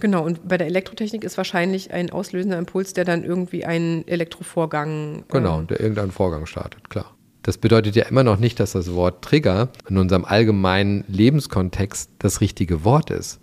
Genau, 0.00 0.24
und 0.24 0.46
bei 0.46 0.56
der 0.56 0.66
Elektrotechnik 0.68 1.24
ist 1.24 1.36
wahrscheinlich 1.36 1.92
ein 1.92 2.10
auslösender 2.10 2.58
Impuls, 2.58 2.92
der 2.92 3.04
dann 3.04 3.24
irgendwie 3.24 3.64
einen 3.64 4.06
Elektrovorgang. 4.06 5.24
Genau, 5.28 5.62
der 5.62 5.80
irgendeinen 5.80 6.12
Vorgang 6.12 6.46
startet, 6.46 6.88
klar. 6.88 7.14
Das 7.42 7.58
bedeutet 7.58 7.96
ja 7.96 8.04
immer 8.06 8.24
noch 8.24 8.38
nicht, 8.38 8.60
dass 8.60 8.72
das 8.72 8.92
Wort 8.92 9.24
Trigger 9.24 9.70
in 9.88 9.96
unserem 9.96 10.24
allgemeinen 10.24 11.04
Lebenskontext 11.08 12.10
das 12.18 12.40
richtige 12.40 12.84
Wort 12.84 13.10
ist. 13.10 13.40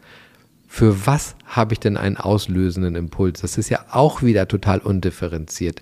Für 0.67 1.05
was 1.07 1.35
habe 1.45 1.73
ich 1.73 1.79
denn 1.79 1.97
einen 1.97 2.17
auslösenden 2.17 2.95
Impuls? 2.95 3.41
Das 3.41 3.57
ist 3.57 3.69
ja 3.69 3.85
auch 3.91 4.21
wieder 4.21 4.47
total 4.47 4.79
undifferenziert, 4.79 5.81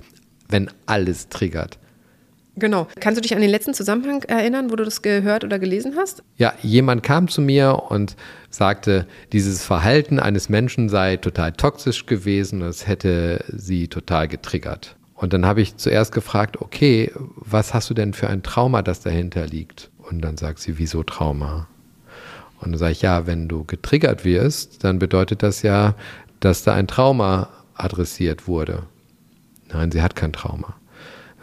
wenn 0.50 0.70
alles 0.86 1.30
triggert. 1.30 1.80
Genau. 2.56 2.88
Kannst 3.00 3.18
du 3.18 3.22
dich 3.22 3.34
an 3.34 3.42
den 3.42 3.50
letzten 3.50 3.74
Zusammenhang 3.74 4.24
erinnern, 4.24 4.72
wo 4.72 4.76
du 4.76 4.84
das 4.84 5.02
gehört 5.02 5.44
oder 5.44 5.58
gelesen 5.58 5.96
hast? 5.98 6.24
Ja, 6.38 6.54
jemand 6.62 7.02
kam 7.02 7.28
zu 7.28 7.42
mir 7.42 7.84
und 7.89 8.16
sagte, 8.50 9.08
dieses 9.32 9.66
Verhalten 9.66 10.20
eines 10.20 10.50
Menschen 10.50 10.88
sei 10.88 11.18
total 11.18 11.54
toxisch 11.54 12.06
gewesen, 12.06 12.60
das 12.60 12.88
hätte 12.88 13.44
sie 13.48 13.88
total 13.88 14.28
getriggert. 14.28 14.96
Und 15.16 15.34
dann 15.34 15.46
habe 15.46 15.62
ich 15.62 15.78
zuerst 15.78 16.12
gefragt, 16.12 16.62
okay, 16.62 17.12
was 17.16 17.74
hast 17.74 17.89
du 17.89 17.94
denn 17.94 18.13
für 18.13 18.28
ein 18.28 18.44
Trauma, 18.44 18.82
das 18.82 19.00
dahinter 19.00 19.48
liegt? 19.48 19.89
Und 20.10 20.22
dann 20.22 20.38
sagt 20.38 20.60
sie, 20.60 20.78
wieso 20.78 21.02
Trauma? 21.02 21.68
Und 22.60 22.74
dann 22.74 22.78
sage 22.78 22.92
ich, 22.92 23.02
ja, 23.02 23.26
wenn 23.26 23.48
du 23.48 23.63
getriggert 23.63 24.26
wirst, 24.26 24.84
dann 24.84 25.00
bedeutet 25.00 25.42
das 25.42 25.63
ja, 25.63 25.96
dass 26.39 26.63
da 26.63 26.74
ein 26.74 26.88
Trauma 26.88 27.50
adressiert 27.74 28.48
wurde. 28.48 28.84
Nein, 29.70 29.92
sie 29.92 30.02
hat 30.02 30.16
kein 30.16 30.34
Trauma 30.34 30.76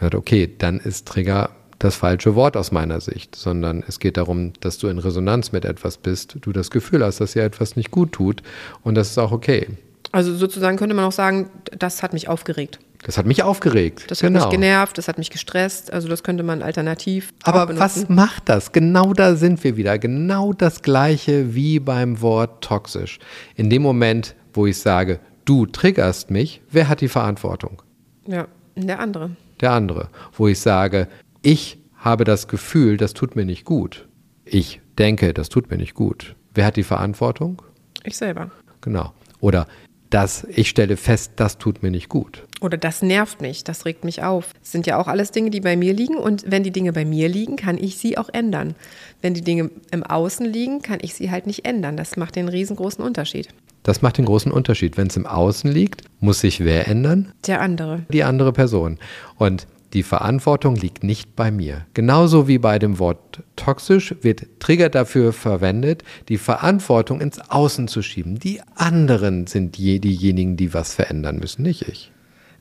sagt, 0.01 0.15
okay, 0.15 0.49
dann 0.57 0.79
ist 0.79 1.07
Trigger 1.07 1.49
das 1.79 1.95
falsche 1.95 2.35
Wort 2.35 2.57
aus 2.57 2.71
meiner 2.71 3.01
Sicht, 3.01 3.35
sondern 3.35 3.83
es 3.87 3.99
geht 3.99 4.17
darum, 4.17 4.53
dass 4.59 4.77
du 4.77 4.87
in 4.87 4.99
Resonanz 4.99 5.51
mit 5.51 5.65
etwas 5.65 5.97
bist, 5.97 6.37
du 6.41 6.51
das 6.51 6.69
Gefühl 6.69 7.03
hast, 7.03 7.21
dass 7.21 7.33
dir 7.33 7.43
etwas 7.43 7.75
nicht 7.75 7.91
gut 7.91 8.11
tut 8.11 8.43
und 8.83 8.95
das 8.95 9.09
ist 9.09 9.17
auch 9.17 9.31
okay. 9.31 9.67
Also 10.11 10.35
sozusagen 10.35 10.77
könnte 10.77 10.95
man 10.95 11.05
auch 11.05 11.11
sagen, 11.11 11.49
das 11.77 12.03
hat 12.03 12.13
mich 12.13 12.27
aufgeregt. 12.27 12.79
Das 13.03 13.17
hat 13.17 13.25
mich 13.25 13.41
aufgeregt. 13.41 14.11
Das 14.11 14.21
hat 14.21 14.27
genau. 14.27 14.45
mich 14.45 14.51
genervt, 14.51 14.97
das 14.97 15.07
hat 15.07 15.17
mich 15.17 15.31
gestresst. 15.31 15.91
Also 15.91 16.07
das 16.07 16.21
könnte 16.21 16.43
man 16.43 16.61
alternativ. 16.61 17.33
Aber 17.43 17.79
was 17.79 18.09
macht 18.09 18.47
das? 18.47 18.73
Genau 18.73 19.13
da 19.13 19.35
sind 19.35 19.63
wir 19.63 19.75
wieder. 19.75 19.97
Genau 19.97 20.53
das 20.53 20.83
gleiche 20.83 21.55
wie 21.55 21.79
beim 21.79 22.21
Wort 22.21 22.63
toxisch. 22.63 23.17
In 23.55 23.71
dem 23.71 23.81
Moment, 23.81 24.35
wo 24.53 24.67
ich 24.67 24.77
sage, 24.77 25.19
du 25.45 25.65
triggerst 25.65 26.29
mich, 26.29 26.61
wer 26.69 26.89
hat 26.89 27.01
die 27.01 27.07
Verantwortung? 27.07 27.81
Ja, 28.27 28.47
der 28.75 28.99
andere 28.99 29.31
der 29.61 29.71
andere, 29.71 30.09
wo 30.33 30.47
ich 30.47 30.59
sage, 30.59 31.07
ich 31.41 31.79
habe 31.95 32.23
das 32.23 32.47
Gefühl, 32.47 32.97
das 32.97 33.13
tut 33.13 33.35
mir 33.35 33.45
nicht 33.45 33.65
gut. 33.65 34.07
Ich 34.43 34.81
denke, 34.97 35.33
das 35.33 35.49
tut 35.49 35.69
mir 35.69 35.77
nicht 35.77 35.93
gut. 35.93 36.35
Wer 36.53 36.65
hat 36.65 36.75
die 36.75 36.83
Verantwortung? 36.83 37.61
Ich 38.03 38.17
selber. 38.17 38.51
Genau. 38.81 39.13
Oder 39.39 39.67
dass 40.09 40.43
ich 40.49 40.69
stelle 40.69 40.97
fest, 40.97 41.33
das 41.37 41.57
tut 41.57 41.83
mir 41.83 41.89
nicht 41.89 42.09
gut. 42.09 42.43
Oder 42.59 42.77
das 42.77 43.01
nervt 43.01 43.41
mich, 43.41 43.63
das 43.63 43.85
regt 43.85 44.03
mich 44.03 44.21
auf. 44.23 44.53
Das 44.59 44.71
sind 44.71 44.85
ja 44.85 44.99
auch 44.99 45.07
alles 45.07 45.31
Dinge, 45.31 45.49
die 45.49 45.61
bei 45.61 45.77
mir 45.77 45.93
liegen. 45.93 46.17
Und 46.17 46.43
wenn 46.47 46.63
die 46.63 46.71
Dinge 46.71 46.91
bei 46.91 47.05
mir 47.05 47.29
liegen, 47.29 47.55
kann 47.55 47.77
ich 47.77 47.97
sie 47.97 48.17
auch 48.17 48.29
ändern. 48.31 48.75
Wenn 49.21 49.33
die 49.33 49.41
Dinge 49.41 49.71
im 49.91 50.03
Außen 50.03 50.45
liegen, 50.45 50.81
kann 50.81 50.99
ich 51.01 51.13
sie 51.13 51.31
halt 51.31 51.47
nicht 51.47 51.65
ändern. 51.65 51.95
Das 51.95 52.17
macht 52.17 52.35
den 52.35 52.49
riesengroßen 52.49 53.03
Unterschied. 53.03 53.47
Das 53.83 54.01
macht 54.01 54.17
den 54.17 54.25
großen 54.25 54.51
Unterschied. 54.51 54.97
Wenn 54.97 55.07
es 55.07 55.17
im 55.17 55.25
Außen 55.25 55.71
liegt, 55.71 56.03
muss 56.19 56.41
sich 56.41 56.63
wer 56.63 56.87
ändern? 56.87 57.31
Der 57.47 57.61
andere. 57.61 58.03
Die 58.11 58.23
andere 58.23 58.53
Person. 58.53 58.99
Und 59.37 59.67
die 59.93 60.03
Verantwortung 60.03 60.75
liegt 60.75 61.03
nicht 61.03 61.35
bei 61.35 61.51
mir. 61.51 61.85
Genauso 61.93 62.47
wie 62.47 62.59
bei 62.59 62.79
dem 62.79 62.99
Wort 62.99 63.43
toxisch 63.57 64.15
wird 64.21 64.47
Trigger 64.59 64.89
dafür 64.89 65.33
verwendet, 65.33 66.03
die 66.29 66.37
Verantwortung 66.37 67.19
ins 67.19 67.39
Außen 67.49 67.89
zu 67.89 68.01
schieben. 68.01 68.39
Die 68.39 68.61
anderen 68.75 69.47
sind 69.47 69.77
je 69.77 69.99
diejenigen, 69.99 70.55
die 70.55 70.73
was 70.73 70.95
verändern 70.95 71.37
müssen, 71.37 71.63
nicht 71.63 71.87
ich. 71.89 72.11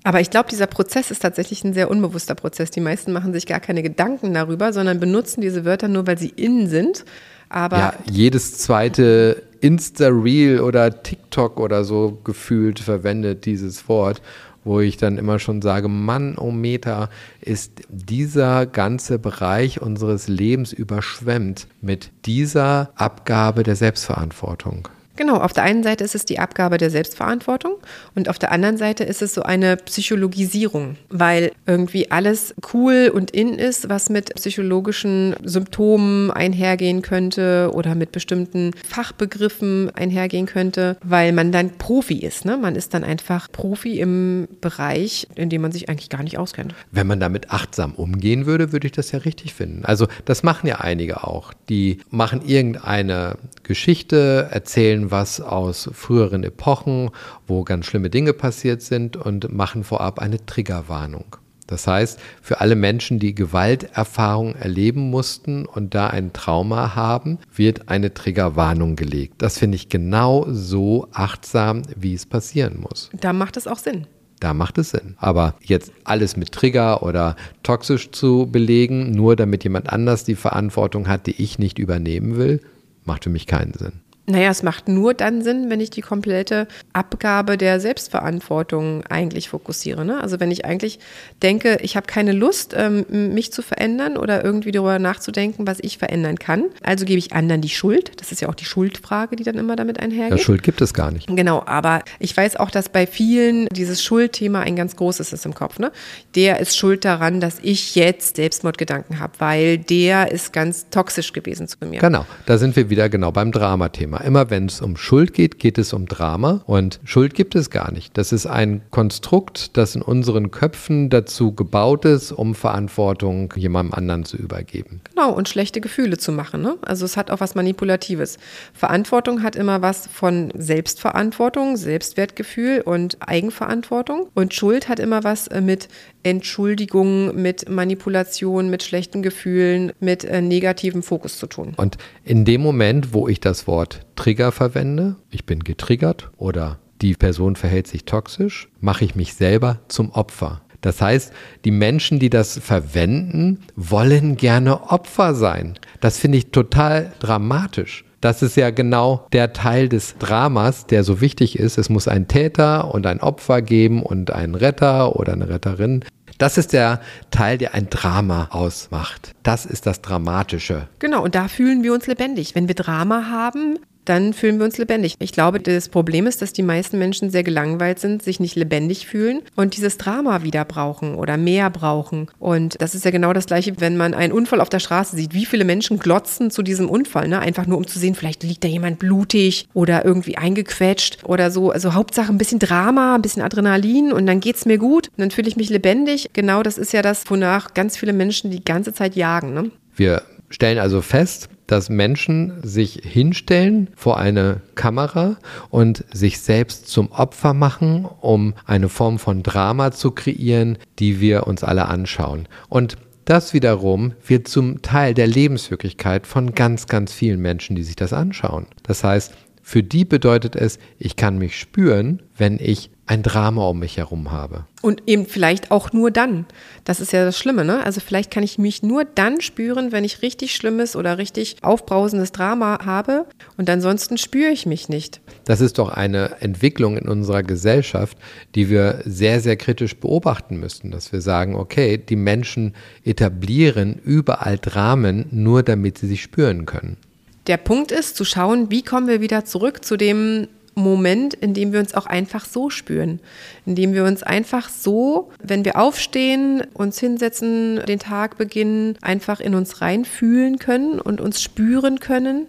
Aber 0.03 0.21
ich 0.21 0.31
glaube, 0.31 0.49
dieser 0.49 0.67
Prozess 0.67 1.11
ist 1.11 1.21
tatsächlich 1.21 1.63
ein 1.63 1.75
sehr 1.75 1.91
unbewusster 1.91 2.35
Prozess. 2.35 2.71
Die 2.71 2.81
meisten 2.81 3.13
machen 3.13 3.33
sich 3.33 3.47
gar 3.47 3.61
keine 3.61 3.83
Gedanken 3.83 4.33
darüber, 4.33 4.73
sondern 4.73 4.99
benutzen 4.99 5.41
diese 5.43 5.65
Wörter 5.65 5.89
nur, 5.89 6.07
weil 6.07 6.19
sie 6.19 6.31
innen 6.31 6.69
sind. 6.69 7.05
Aber 7.51 7.79
ja, 7.79 7.95
jedes 8.11 8.59
zweite 8.59 9.43
Insta-Reel 9.61 10.61
oder 10.61 11.03
TikTok 11.03 11.61
oder 11.61 11.85
so 11.85 12.19
gefühlt 12.25 12.79
verwendet 12.79 13.45
dieses 13.45 13.89
Wort, 13.89 14.23
wo 14.65 14.81
ich 14.81 14.97
dann 14.97 15.19
immer 15.19 15.39
schon 15.39 15.61
sage, 15.61 15.89
Mann, 15.89 16.37
oh 16.39 16.53
Meter, 16.53 17.11
ist 17.41 17.83
dieser 17.89 18.67
ganze 18.67 19.19
Bereich 19.19 19.83
unseres 19.83 20.29
Lebens 20.29 20.73
überschwemmt 20.73 21.67
mit 21.81 22.11
dieser 22.25 22.91
Abgabe 22.95 23.65
der 23.65 23.77
Selbstverantwortung. 23.77 24.89
Genau, 25.21 25.37
auf 25.37 25.53
der 25.53 25.65
einen 25.65 25.83
Seite 25.83 26.03
ist 26.03 26.15
es 26.15 26.25
die 26.25 26.39
Abgabe 26.39 26.79
der 26.79 26.89
Selbstverantwortung 26.89 27.75
und 28.15 28.31
auf 28.31 28.39
der 28.39 28.53
anderen 28.53 28.79
Seite 28.79 29.05
ist 29.05 29.21
es 29.21 29.35
so 29.35 29.43
eine 29.43 29.77
Psychologisierung, 29.77 30.97
weil 31.11 31.53
irgendwie 31.67 32.11
alles 32.11 32.55
cool 32.73 33.13
und 33.13 33.31
in 33.31 33.59
ist, 33.59 33.91
was 33.91 34.09
mit 34.09 34.35
psychologischen 34.37 35.37
Symptomen 35.45 36.31
einhergehen 36.31 37.03
könnte 37.03 37.71
oder 37.75 37.95
mit 37.95 38.13
bestimmten 38.13 38.71
Fachbegriffen 38.89 39.91
einhergehen 39.95 40.47
könnte, 40.47 40.97
weil 41.05 41.33
man 41.33 41.53
dann 41.53 41.77
Profi 41.77 42.21
ist. 42.21 42.47
Ne? 42.47 42.57
Man 42.57 42.75
ist 42.75 42.95
dann 42.95 43.05
einfach 43.05 43.53
Profi 43.53 44.01
im 44.01 44.49
Bereich, 44.63 45.27
in 45.35 45.51
dem 45.51 45.61
man 45.61 45.71
sich 45.71 45.91
eigentlich 45.91 46.09
gar 46.09 46.23
nicht 46.23 46.39
auskennt. 46.39 46.75
Wenn 46.93 47.07
man 47.07 47.21
damit 47.21 47.51
achtsam 47.51 47.95
umgehen 47.95 48.47
würde, 48.47 48.73
würde 48.73 48.87
ich 48.87 48.93
das 48.93 49.13
ja 49.13 49.19
richtig 49.19 49.53
finden. 49.53 49.85
Also 49.85 50.09
das 50.25 50.43
machen 50.43 50.67
ja 50.67 50.77
einige 50.77 51.25
auch. 51.25 51.53
Die 51.69 51.99
machen 52.09 52.41
irgendeine 52.41 53.37
Geschichte, 53.65 54.49
erzählen 54.51 55.10
was 55.11 55.41
aus 55.41 55.91
früheren 55.93 56.45
Epochen, 56.45 57.11
wo 57.47 57.65
ganz 57.65 57.87
schlimme 57.87 58.11
Dinge 58.11 58.33
passiert 58.33 58.83
sind 58.83 59.17
und 59.17 59.53
machen 59.53 59.85
vorab 59.85 60.19
eine 60.19 60.45
Triggerwarnung. 60.45 61.37
Das 61.71 61.87
heißt, 61.87 62.19
für 62.43 62.61
alle 62.61 62.75
Menschen, 62.75 63.21
die 63.21 63.33
Gewalterfahrung 63.33 64.57
erleben 64.57 65.09
mussten 65.09 65.67
und 65.67 65.95
da 65.95 66.09
ein 66.09 66.33
Trauma 66.33 66.97
haben, 66.97 67.39
wird 67.55 67.89
eine 67.89 68.13
Triggerwarnung 68.13 68.97
gelegt. 68.97 69.35
Das 69.39 69.57
finde 69.57 69.77
ich 69.77 69.89
genau 69.89 70.47
so 70.51 71.07
achtsam, 71.13 71.83
wie 71.97 72.15
es 72.15 72.27
passieren 72.27 72.81
muss. 72.81 73.09
Da 73.21 73.33
macht 73.33 73.57
es 73.57 73.69
auch 73.69 73.79
Sinn. 73.79 74.09
Da 74.41 74.53
macht 74.53 74.79
es 74.79 74.91
Sinn. 74.91 75.15
Aber 75.19 75.55
jetzt 75.63 75.93
alles 76.03 76.37
mit 76.37 76.51
Trigger 76.51 77.05
oder 77.05 77.37
toxisch 77.63 78.11
zu 78.11 78.49
belegen, 78.51 79.13
nur 79.13 79.37
damit 79.37 79.63
jemand 79.63 79.93
anders 79.93 80.25
die 80.25 80.35
Verantwortung 80.35 81.07
hat, 81.07 81.27
die 81.29 81.41
ich 81.41 81.61
nicht 81.61 81.79
übernehmen 81.79 82.37
will, 82.37 82.63
macht 83.05 83.25
für 83.25 83.31
mich 83.31 83.47
keinen 83.47 83.75
Sinn. 83.75 84.01
Naja, 84.27 84.51
es 84.51 84.63
macht 84.63 84.89
nur 84.89 85.15
dann 85.15 85.43
Sinn, 85.43 85.71
wenn 85.71 85.81
ich 85.81 85.91
die 85.91 86.03
komplette 86.03 86.69
Abgabe 86.93 87.59
der 87.59 87.81
Selbstverantwortung 87.81 89.05
eigentlich 89.09 89.49
fokussiere. 89.49 90.05
Ne? 90.05 90.21
Also 90.21 90.41
wenn 90.41 90.51
ich 90.51 90.65
eigentlich 90.65 91.01
denke, 91.43 91.79
ich 91.83 91.97
habe 91.97 92.07
keine 92.07 92.33
Lust, 92.33 92.75
ähm, 92.77 93.07
mich 93.35 93.53
zu 93.53 93.63
verändern 93.63 94.17
oder 94.17 94.45
irgendwie 94.45 94.73
darüber 94.73 94.99
nachzudenken, 94.99 95.67
was 95.67 95.79
ich 95.81 95.99
verändern 95.99 96.39
kann. 96.39 96.67
Also 96.83 97.05
gebe 97.05 97.19
ich 97.19 97.33
anderen 97.33 97.61
die 97.61 97.69
Schuld. 97.69 98.13
Das 98.21 98.31
ist 98.31 98.41
ja 98.41 98.49
auch 98.49 98.55
die 98.55 98.65
Schuldfrage, 98.65 99.37
die 99.37 99.43
dann 99.43 99.57
immer 99.57 99.75
damit 99.75 99.99
einhergeht. 99.99 100.39
Ja, 100.39 100.45
Schuld 100.45 100.63
gibt 100.63 100.81
es 100.81 100.95
gar 100.95 101.11
nicht. 101.11 101.27
Genau, 101.27 101.63
aber 101.67 102.03
ich 102.19 102.37
weiß 102.37 102.57
auch, 102.57 102.71
dass 102.71 102.89
bei 102.89 103.07
vielen 103.07 103.67
dieses 103.73 104.03
Schuldthema 104.03 104.61
ein 104.61 104.77
ganz 104.77 104.97
großes 104.97 105.33
ist 105.33 105.45
im 105.47 105.55
Kopf. 105.55 105.79
Ne? 105.79 105.91
Der 106.35 106.61
ist 106.61 106.77
schuld 106.77 107.05
daran, 107.05 107.41
dass 107.41 107.59
ich 107.63 107.95
jetzt 107.95 108.37
Selbstmordgedanken 108.37 109.19
habe, 109.19 109.33
weil 109.39 109.79
der 109.79 110.31
ist 110.31 110.53
ganz 110.53 110.89
toxisch 110.91 111.33
gewesen 111.33 111.67
zu 111.67 111.77
mir. 111.85 112.01
Genau, 112.01 112.27
da 112.47 112.59
sind 112.59 112.77
wir 112.77 112.91
wieder 112.91 113.09
genau 113.09 113.33
beim 113.33 113.51
Dramathema. 113.53 114.10
Immer 114.19 114.51
wenn 114.51 114.67
es 114.67 114.81
um 114.81 114.97
Schuld 114.97 115.33
geht, 115.33 115.59
geht 115.59 115.79
es 115.79 115.93
um 115.93 116.07
Drama. 116.07 116.63
Und 116.67 117.01
Schuld 117.05 117.35
gibt 117.35 117.55
es 117.55 117.71
gar 117.71 117.93
nicht. 117.93 118.17
Das 118.19 118.33
ist 118.33 118.47
ein 118.47 118.83
Konstrukt, 118.91 119.77
das 119.77 119.95
in 119.95 120.03
unseren 120.03 120.51
Köpfen 120.51 121.11
dazu 121.11 121.53
gebaut 121.53 122.05
ist, 122.05 122.33
um 122.33 122.55
Verantwortung 122.55 123.53
jemandem 123.57 123.95
anderen 123.95 124.25
zu 124.25 124.37
übergeben. 124.37 125.01
Genau, 125.15 125.33
und 125.33 125.49
schlechte 125.49 125.81
Gefühle 125.81 126.19
zu 126.19 126.33
machen. 126.33 126.63
Ne? 126.63 126.77
Also 126.83 127.05
es 127.05 127.17
hat 127.17 127.31
auch 127.31 127.41
was 127.41 127.55
Manipulatives. 127.55 128.39
Verantwortung 128.73 129.43
hat 129.43 129.57
immer 129.57 129.83
was 129.83 130.07
von 130.07 130.53
Selbstverantwortung, 130.57 131.77
Selbstwertgefühl 131.77 132.81
und 132.81 133.17
Eigenverantwortung. 133.21 134.29
Und 134.35 134.55
Schuld 134.55 134.89
hat 134.89 134.99
immer 134.99 135.25
was 135.25 135.47
äh, 135.49 135.61
mit 135.61 135.89
Entschuldigung, 136.23 137.41
mit 137.41 137.69
Manipulation, 137.69 138.69
mit 138.71 138.83
schlechten 138.83 139.23
Gefühlen, 139.23 139.93
mit 140.01 140.25
äh, 140.25 140.43
negativem 140.43 141.03
Fokus 141.03 141.39
zu 141.39 141.47
tun. 141.47 141.75
Und 141.77 141.97
in 142.25 142.45
dem 142.45 142.61
Moment, 142.61 143.15
wo 143.15 143.29
ich 143.29 143.41
das 143.41 143.67
Wort 143.67 144.00
Trigger 144.17 144.53
verwende, 144.53 145.17
ich 145.31 145.47
bin 145.47 145.61
getriggert 145.65 146.31
oder 146.37 146.79
die 147.03 147.15
Person 147.15 147.57
verhält 147.57 147.87
sich 147.87 148.05
toxisch, 148.05 148.69
mache 148.81 149.05
ich 149.05 149.15
mich 149.15 149.35
selber 149.35 149.79
zum 149.89 150.11
Opfer. 150.11 150.61
Das 150.81 151.01
heißt, 151.03 151.33
die 151.65 151.71
Menschen, 151.71 152.19
die 152.19 152.31
das 152.31 152.59
verwenden, 152.59 153.61
wollen 153.77 154.37
gerne 154.37 154.91
Opfer 154.91 155.35
sein. 155.35 155.79
Das 156.01 156.19
finde 156.19 156.39
ich 156.39 156.51
total 156.53 157.13
dramatisch. 157.21 158.05
Das 158.21 158.43
ist 158.43 158.57
ja 158.57 158.71
genau 158.71 159.27
der 159.33 159.55
Teil 159.55 159.89
des 159.89 160.17
Dramas, 160.19 160.87
der 160.87 161.05
so 161.05 161.23
wichtig 161.23 161.59
ist. 161.59 161.79
Es 161.79 161.89
muss 161.89 162.07
einen 162.07 162.29
Täter 162.29 162.93
und 162.95 163.07
ein 163.07 163.21
Opfer 163.21 163.63
geben 163.63 164.03
und 164.03 164.31
einen 164.31 164.55
Retter 164.55 165.17
oder 165.17 165.33
eine 165.33 165.49
Retterin. 165.49 166.05
Das 166.37 166.59
ist 166.59 166.73
der 166.73 167.01
Teil, 167.31 167.59
der 167.59 167.75
ein 167.75 167.91
Drama 167.91 168.49
ausmacht. 168.51 169.35
Das 169.43 169.67
ist 169.67 169.87
das 169.87 170.01
Dramatische. 170.01 170.89
Genau, 170.99 171.23
und 171.23 171.35
da 171.35 171.49
fühlen 171.49 171.83
wir 171.83 171.93
uns 171.93 172.07
lebendig. 172.07 172.55
Wenn 172.55 172.69
wir 172.69 172.75
Drama 172.75 173.27
haben, 173.31 173.79
dann 174.05 174.33
fühlen 174.33 174.59
wir 174.59 174.65
uns 174.65 174.79
lebendig. 174.79 175.15
Ich 175.19 175.33
glaube, 175.33 175.61
das 175.61 175.89
Problem 175.89 176.27
ist, 176.27 176.43
dass 176.43 176.53
die 176.53 176.63
meisten 176.63 176.99
Menschen 176.99 177.31
sehr 177.31 177.43
gelangweilt 177.43 177.99
sind, 177.99 178.23
sich 178.23 178.41
nicht 178.41 178.57
lebendig 178.57 179.07
fühlen 179.07 179.43
und 179.57 179.77
dieses 179.77 179.99
Drama 179.99 180.43
wieder 180.43 180.65
brauchen 180.65 181.15
oder 181.15 181.37
mehr 181.37 181.71
brauchen. 181.71 182.29
Und 182.39 182.81
das 182.81 182.95
ist 182.95 183.05
ja 183.05 183.11
genau 183.11 183.33
das 183.33 183.47
Gleiche, 183.47 183.81
wenn 183.81 183.97
man 183.97 184.15
einen 184.15 184.33
Unfall 184.33 184.61
auf 184.61 184.69
der 184.69 184.81
Straße 184.81 185.17
sieht. 185.17 185.35
Wie 185.35 185.47
viele 185.47 185.65
Menschen 185.65 185.99
glotzen 185.99 186.51
zu 186.51 186.63
diesem 186.63 186.89
Unfall, 186.89 187.29
ne? 187.29 187.41
Einfach 187.41 187.67
nur 187.67 187.79
um 187.79 187.87
zu 187.87 187.99
sehen, 187.99 188.15
vielleicht 188.15 188.43
liegt 188.43 188.65
da 188.65 188.69
jemand 188.69 188.99
blutig 188.99 189.69
oder 189.75 190.05
irgendwie 190.05 190.37
eingequetscht 190.37 191.25
oder 191.25 191.51
so. 191.51 191.71
Also 191.71 191.95
Hauptsache 191.95 192.33
ein 192.33 192.39
bisschen 192.39 192.59
Drama, 192.59 193.15
ein 193.15 193.23
bisschen 193.23 193.43
Adrenalin 193.43 194.13
und 194.13 194.27
dann 194.27 194.41
geht's 194.41 194.67
mir 194.67 194.79
gut 194.79 195.09
und 195.09 195.19
dann 195.19 195.31
fühle 195.31 195.49
ich 195.49 195.57
mich 195.57 195.71
lebendig. 195.71 196.31
Genau 196.33 196.63
das 196.63 196.79
ist 196.79 196.93
ja 196.93 197.03
das, 197.03 197.25
wonach 197.29 197.75
ganz 197.75 197.97
viele 197.97 198.13
Menschen 198.13 198.51
die 198.51 198.65
ganze 198.65 198.93
Zeit 198.93 199.17
jagen. 199.17 199.55
Ne? 199.55 199.71
Wir 199.97 200.23
stellen 200.49 200.79
also 200.79 201.01
fest, 201.01 201.49
dass 201.71 201.89
Menschen 201.89 202.55
sich 202.63 203.01
hinstellen 203.05 203.89
vor 203.95 204.19
eine 204.19 204.61
Kamera 204.75 205.37
und 205.69 206.05
sich 206.13 206.41
selbst 206.41 206.89
zum 206.89 207.13
Opfer 207.13 207.55
machen, 207.55 208.07
um 208.21 208.55
eine 208.67 208.89
Form 208.89 209.19
von 209.19 209.43
Drama 209.43 209.93
zu 209.93 210.11
kreieren, 210.11 210.79
die 210.99 211.21
wir 211.21 211.47
uns 211.47 211.63
alle 211.63 211.87
anschauen. 211.87 212.49
Und 212.69 212.97
das 213.25 213.55
wiederum 213.55 214.15
wird 214.27 214.49
zum 214.49 214.83
Teil 214.83 215.15
der 215.15 215.29
Lebenswirklichkeit 215.29 216.27
von 216.27 216.55
ganz, 216.55 216.89
ganz 216.89 217.13
vielen 217.13 217.41
Menschen, 217.41 217.77
die 217.77 217.85
sich 217.85 217.95
das 217.95 218.13
anschauen. 218.13 218.67
Das 218.83 219.05
heißt, 219.05 219.35
für 219.71 219.85
die 219.85 220.05
bedeutet 220.05 220.57
es, 220.57 220.81
ich 220.99 221.15
kann 221.15 221.39
mich 221.39 221.57
spüren, 221.57 222.21
wenn 222.37 222.59
ich 222.61 222.91
ein 223.07 223.23
Drama 223.23 223.69
um 223.69 223.79
mich 223.79 223.99
herum 223.99 224.33
habe. 224.33 224.65
Und 224.83 225.05
eben 225.07 225.27
vielleicht 225.27 225.71
auch 225.71 225.93
nur 225.93 226.11
dann. 226.11 226.47
Das 226.83 226.99
ist 226.99 227.13
ja 227.13 227.25
das 227.25 227.39
Schlimme, 227.39 227.65
ne? 227.65 227.85
Also 227.85 228.01
vielleicht 228.01 228.33
kann 228.33 228.43
ich 228.43 228.59
mich 228.59 228.83
nur 228.83 229.05
dann 229.05 229.41
spüren, 229.41 229.93
wenn 229.93 230.03
ich 230.03 230.23
richtig 230.23 230.57
schlimmes 230.57 230.97
oder 230.97 231.19
richtig 231.19 231.59
aufbrausendes 231.63 232.33
Drama 232.33 232.85
habe 232.85 233.27
und 233.59 233.71
ansonsten 233.71 234.19
spüre 234.19 234.51
ich 234.51 234.67
mich 234.67 234.89
nicht. 234.89 235.21
Das 235.45 235.61
ist 235.61 235.79
doch 235.79 235.91
eine 235.91 236.41
Entwicklung 236.41 236.97
in 236.97 237.07
unserer 237.07 237.45
Gesellschaft, 237.45 238.19
die 238.57 238.71
wir 238.71 239.03
sehr, 239.05 239.39
sehr 239.39 239.57
kritisch 239.57 239.97
beobachten 240.01 240.59
müssen, 240.59 240.91
dass 240.91 241.13
wir 241.13 241.21
sagen, 241.21 241.55
okay, 241.55 241.97
die 241.97 242.17
Menschen 242.17 242.75
etablieren 243.05 244.01
überall 244.03 244.59
Dramen, 244.59 245.27
nur 245.31 245.63
damit 245.63 245.99
sie 245.99 246.09
sich 246.09 246.23
spüren 246.23 246.67
können. 246.67 246.97
Der 247.47 247.57
Punkt 247.57 247.91
ist 247.91 248.17
zu 248.17 248.25
schauen, 248.25 248.71
wie 248.71 248.83
kommen 248.83 249.09
wir 249.09 249.21
wieder 249.21 249.45
zurück 249.45 249.85
zu 249.85 249.97
dem 249.97 250.49
Moment, 250.75 251.35
in 251.35 251.55
dem 251.55 251.73
wir 251.73 251.81
uns 251.81 251.95
auch 251.95 252.07
einfach 252.07 252.45
so 252.45 252.71
spüren, 252.71 253.21
in 253.67 253.75
dem 253.75 253.93
wir 253.93 254.05
uns 254.05 254.23
einfach 254.23 254.69
so, 254.69 255.31
wenn 255.43 255.65
wir 255.65 255.77
aufstehen, 255.77 256.63
uns 256.75 256.99
hinsetzen, 256.99 257.81
den 257.87 257.99
Tag 257.99 258.39
beginnen, 258.39 258.97
einfach 259.03 259.41
in 259.41 259.55
uns 259.55 259.81
reinfühlen 259.81 260.59
können 260.59 261.01
und 261.01 261.21
uns 261.21 261.43
spüren 261.43 262.01
können, 262.01 262.47